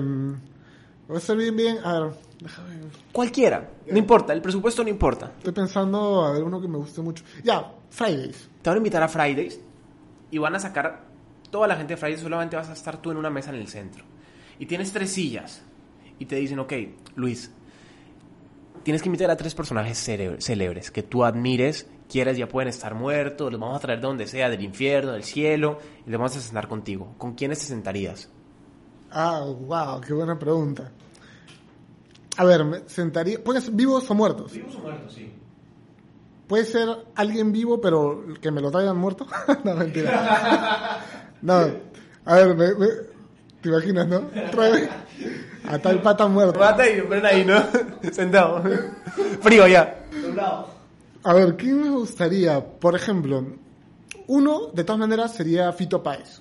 [1.09, 1.79] voy a ser bien, bien.
[1.83, 2.11] A ver,
[2.43, 2.80] déjame.
[3.13, 3.71] Cualquiera.
[3.91, 5.33] No importa, el presupuesto no importa.
[5.39, 7.25] Estoy pensando a ver uno que me guste mucho.
[7.43, 8.49] Ya, Fridays.
[8.63, 9.61] Te van a invitar a Fridays
[10.31, 11.11] y van a sacar
[11.51, 13.69] toda la gente de Fridays, solamente vas a estar tú en una mesa en el
[13.69, 14.05] centro.
[14.59, 15.63] Y tienes tres sillas.
[16.19, 16.73] Y te dicen, ok,
[17.17, 17.51] Luis,
[18.83, 23.51] tienes que invitar a tres personajes célebres que tú admires, quieras, ya pueden estar muertos,
[23.51, 26.41] los vamos a traer de donde sea, del infierno, del cielo, y los vamos a
[26.41, 27.15] sentar contigo.
[27.17, 28.29] ¿Con quiénes te sentarías?
[29.11, 30.93] Ah, wow, qué buena pregunta.
[32.41, 33.43] A ver, me sentaría.
[33.45, 34.53] ¿Pueden ser vivos o muertos?
[34.53, 35.31] Vivos o muertos, sí.
[36.47, 39.27] Puede ser alguien vivo, pero que me lo traigan muerto.
[39.65, 41.01] no, mentira.
[41.43, 41.67] No,
[42.25, 42.87] a ver, me- me-
[43.61, 44.23] ¿te imaginas, no?
[44.51, 44.89] Trae
[45.69, 46.59] a tal pata muerto.
[46.59, 47.63] Mata y ven ahí, ¿no?
[48.11, 48.63] Sentado.
[49.43, 50.03] Frío ya.
[51.23, 52.65] A ver, ¿quién me gustaría?
[52.65, 53.45] Por ejemplo,
[54.29, 56.41] uno, de todas maneras, sería Fito Páez.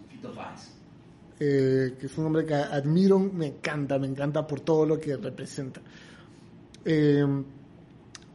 [1.40, 5.16] Eh, que es un hombre que admiro, me encanta, me encanta por todo lo que
[5.16, 5.82] representa.
[6.84, 7.26] Eh,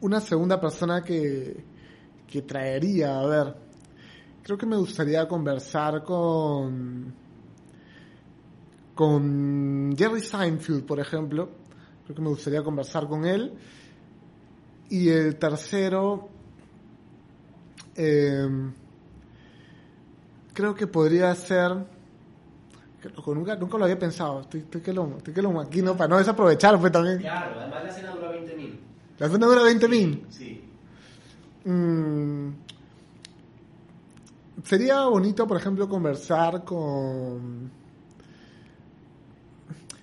[0.00, 1.64] una segunda persona que,
[2.26, 3.55] que traería, a ver,
[4.42, 7.12] creo que me gustaría conversar con,
[8.94, 11.50] con Jerry Seinfeld, por ejemplo.
[12.05, 13.52] Creo que me gustaría conversar con él.
[14.90, 16.28] Y el tercero,
[17.96, 18.48] eh,
[20.52, 21.93] creo que podría ser
[23.09, 24.42] loco, nunca, nunca lo había pensado.
[24.42, 27.18] Estoy, estoy que lo, estoy que lo maquino para no desaprovechar, pues también.
[27.18, 28.80] Claro, además la cena dura 20 mil.
[29.18, 30.26] La zona dura 20 mil.
[30.30, 30.64] Sí.
[31.64, 32.48] Mm,
[34.64, 37.70] sería bonito, por ejemplo, conversar con.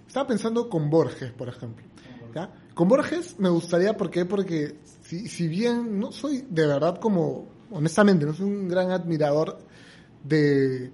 [0.07, 1.85] Estaba pensando con Borges, por ejemplo.
[2.33, 2.49] ¿ya?
[2.73, 4.25] Con Borges me gustaría, ¿por qué?
[4.25, 9.59] Porque si, si bien no soy de verdad como, honestamente, no soy un gran admirador
[10.23, 10.91] de,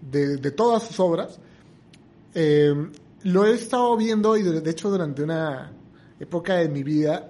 [0.00, 1.38] de, de todas sus obras,
[2.34, 2.74] eh,
[3.24, 5.72] lo he estado viendo y de, hecho durante una
[6.18, 7.28] época de mi vida,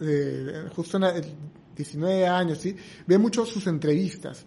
[0.00, 1.24] eh, justo en la- el
[1.76, 2.74] 19 años, ¿sí?
[3.06, 4.44] Veía mucho sus entrevistas.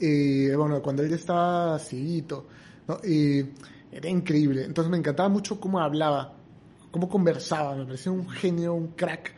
[0.00, 2.46] Y bueno, cuando él estaba cieguito,
[2.86, 2.98] ¿no?
[3.04, 3.44] Y
[3.90, 4.64] era increíble.
[4.64, 6.34] Entonces me encantaba mucho cómo hablaba,
[6.90, 9.34] cómo conversaba, me parecía un genio, un crack.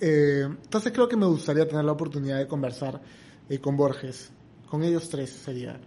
[0.00, 3.00] Eh, entonces creo que me gustaría tener la oportunidad de conversar
[3.48, 4.30] eh, con Borges.
[4.74, 5.78] Con ellos tres sería.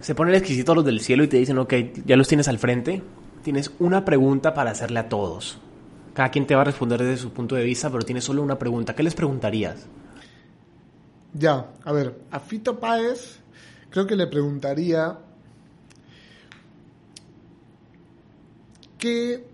[0.00, 1.72] Se ponen exquisitos los del cielo y te dicen, ok,
[2.04, 3.00] ya los tienes al frente.
[3.44, 5.60] Tienes una pregunta para hacerle a todos.
[6.12, 8.58] Cada quien te va a responder desde su punto de vista, pero tienes solo una
[8.58, 8.96] pregunta.
[8.96, 9.86] ¿Qué les preguntarías?
[11.32, 13.38] Ya, a ver, a Fito Páez
[13.88, 15.16] creo que le preguntaría
[18.98, 19.46] qué,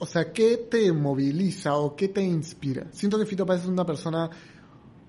[0.00, 2.88] o sea, qué te moviliza o qué te inspira.
[2.90, 4.30] Siento que Fito Páez es una persona,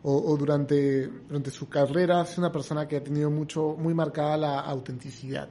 [0.09, 4.37] o, o durante, durante su carrera, es una persona que ha tenido mucho, muy marcada
[4.37, 5.49] la autenticidad.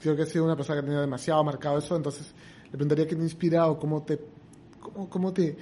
[0.00, 2.32] Creo que ha sido una persona que ha tenido demasiado marcado eso, entonces
[2.66, 4.20] le preguntaría qué te inspira o cómo te,
[4.78, 5.56] cómo, cómo te,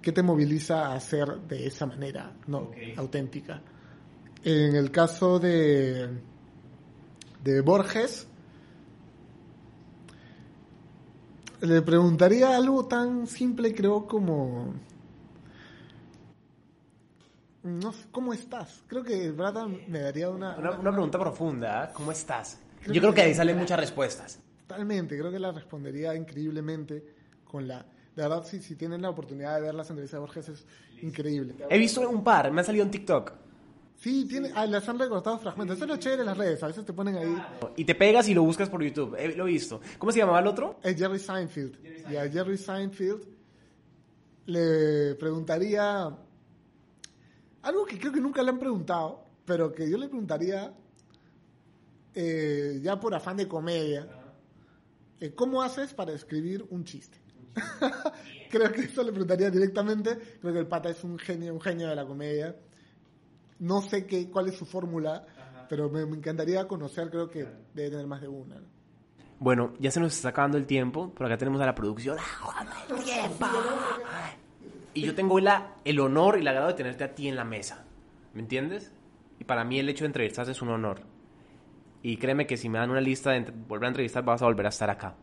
[0.00, 3.60] qué te moviliza a hacer de esa manera, no, auténtica.
[4.44, 6.08] En el caso de,
[7.42, 8.28] de Borges,
[11.60, 14.74] le preguntaría algo tan simple, creo, como...
[17.66, 18.84] No sé, ¿cómo estás?
[18.86, 20.56] Creo que Brad me daría una...
[20.56, 21.88] Una, una pregunta profunda, ¿eh?
[21.94, 22.58] ¿cómo estás?
[22.82, 24.38] Creo Yo creo que- que ahí salen muchas respuestas.
[24.66, 27.04] Totalmente, creo que la respondería increíblemente
[27.44, 27.78] con la...
[28.14, 30.66] De verdad, si, si tienen la oportunidad de ver las entrevistas de Borges, es
[31.02, 31.54] increíble.
[31.68, 33.32] He visto un par, me han salido en TikTok.
[33.96, 35.76] Sí, tiene, ah, las han recortado fragmentos.
[35.76, 37.36] Eso es lo chévere las redes, a veces te ponen ahí...
[37.76, 39.16] Y te pegas y lo buscas por YouTube.
[39.18, 39.80] Eh, lo he visto.
[39.98, 40.78] ¿Cómo se llamaba el otro?
[40.82, 41.78] Es Jerry Seinfeld.
[42.10, 43.22] Y a Jerry Seinfeld
[44.46, 46.10] le preguntaría
[47.66, 50.72] algo que creo que nunca le han preguntado, pero que yo le preguntaría
[52.14, 54.08] eh, ya por afán de comedia,
[55.20, 57.18] eh, ¿cómo haces para escribir un chiste?
[58.50, 60.38] creo que eso le preguntaría directamente.
[60.40, 62.54] Creo que el pata es un genio, un genio de la comedia.
[63.58, 65.26] No sé qué, cuál es su fórmula,
[65.68, 68.56] pero me, me encantaría conocer, creo que debe tener más de una.
[68.60, 68.68] ¿no?
[69.40, 71.10] Bueno, ya se nos está acabando el tiempo.
[71.10, 72.16] Por acá tenemos a la producción.
[74.96, 77.44] Y yo tengo la, el honor y el agrado de tenerte a ti en la
[77.44, 77.84] mesa.
[78.32, 78.92] ¿Me entiendes?
[79.38, 81.02] Y para mí el hecho de entrevistarte es un honor.
[82.02, 84.64] Y créeme que si me dan una lista de volver a entrevistar, vas a volver
[84.64, 85.14] a estar acá.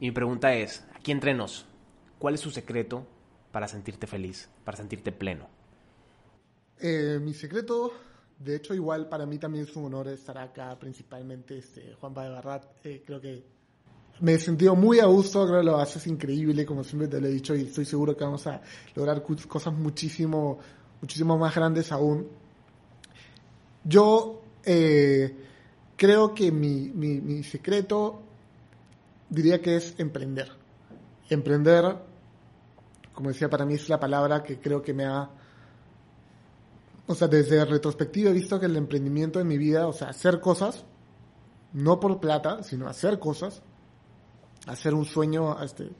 [0.00, 1.66] Y mi pregunta es, aquí entre nos,
[2.18, 3.06] ¿cuál es su secreto
[3.50, 5.46] para sentirte feliz, para sentirte pleno?
[6.80, 7.92] Eh, mi secreto,
[8.38, 12.30] de hecho, igual para mí también es un honor estar acá, principalmente este, Juan de
[12.30, 12.64] Barrat.
[12.82, 13.44] Eh, creo que
[14.20, 17.26] me he sentido muy a gusto, creo que lo haces increíble, como siempre te lo
[17.26, 18.60] he dicho, y estoy seguro que vamos a
[18.94, 20.58] lograr cosas muchísimo,
[21.00, 22.28] muchísimo más grandes aún.
[23.84, 25.36] Yo eh,
[25.96, 28.22] creo que mi, mi, mi secreto
[29.28, 30.52] diría que es emprender.
[31.28, 31.96] Emprender,
[33.12, 35.30] como decía, para mí es la palabra que creo que me ha
[37.06, 40.40] o sea, desde retrospectiva he visto que el emprendimiento en mi vida, o sea, hacer
[40.40, 40.84] cosas,
[41.72, 43.62] no por plata, sino hacer cosas,
[44.66, 45.90] hacer un sueño, este,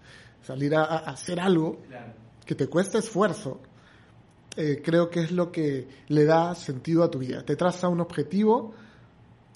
[0.42, 1.78] salir a, a hacer algo
[2.44, 3.60] que te cuesta esfuerzo,
[4.56, 7.44] eh, creo que es lo que le da sentido a tu vida.
[7.44, 8.74] Te traza un objetivo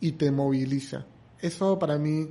[0.00, 1.06] y te moviliza.
[1.40, 2.28] Eso para mí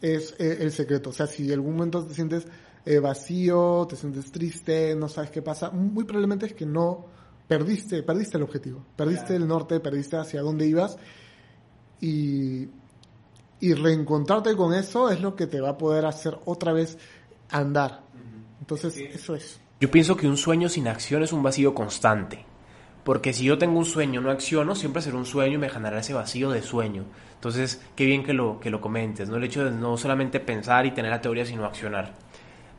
[0.00, 1.10] es eh, el secreto.
[1.10, 2.46] O sea, si en algún momento te sientes
[2.84, 7.06] eh, vacío, te sientes triste, no sabes qué pasa, muy probablemente es que no
[7.46, 10.96] perdiste, perdiste el objetivo, perdiste el norte, perdiste hacia dónde ibas
[12.00, 12.66] y,
[13.60, 16.98] y reencontrarte con eso es lo que te va a poder hacer otra vez
[17.50, 18.02] andar.
[18.60, 19.60] Entonces, eso es.
[19.80, 22.44] Yo pienso que un sueño sin acción es un vacío constante.
[23.04, 26.00] Porque si yo tengo un sueño, no acciono, siempre será un sueño y me generará
[26.00, 27.04] ese vacío de sueño.
[27.34, 29.36] Entonces, qué bien que lo, que lo comentes, ¿no?
[29.36, 32.14] El hecho de no solamente pensar y tener la teoría, sino accionar.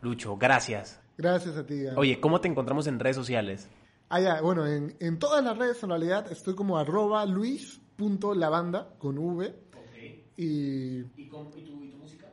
[0.02, 1.00] Lucho, gracias.
[1.16, 1.82] Gracias a ti.
[1.82, 1.98] Gano.
[1.98, 3.68] Oye, ¿cómo te encontramos en redes sociales?
[4.10, 9.16] Ah, ya, bueno, en, en todas las redes en realidad estoy como arroba luis.lavanda con
[9.16, 9.54] V.
[10.38, 11.00] Y...
[11.16, 11.36] ¿Y, tu,
[12.00, 12.26] música?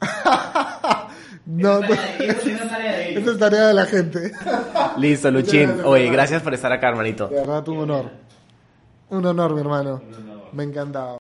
[1.46, 4.32] no, no, esa es tarea de la gente.
[4.98, 5.80] Listo, Luchín.
[5.84, 7.28] Oye, gracias por estar acá, hermanito.
[7.28, 8.10] De verdad, un honor.
[9.10, 10.02] Un honor, mi hermano.
[10.52, 11.18] Me encantaba.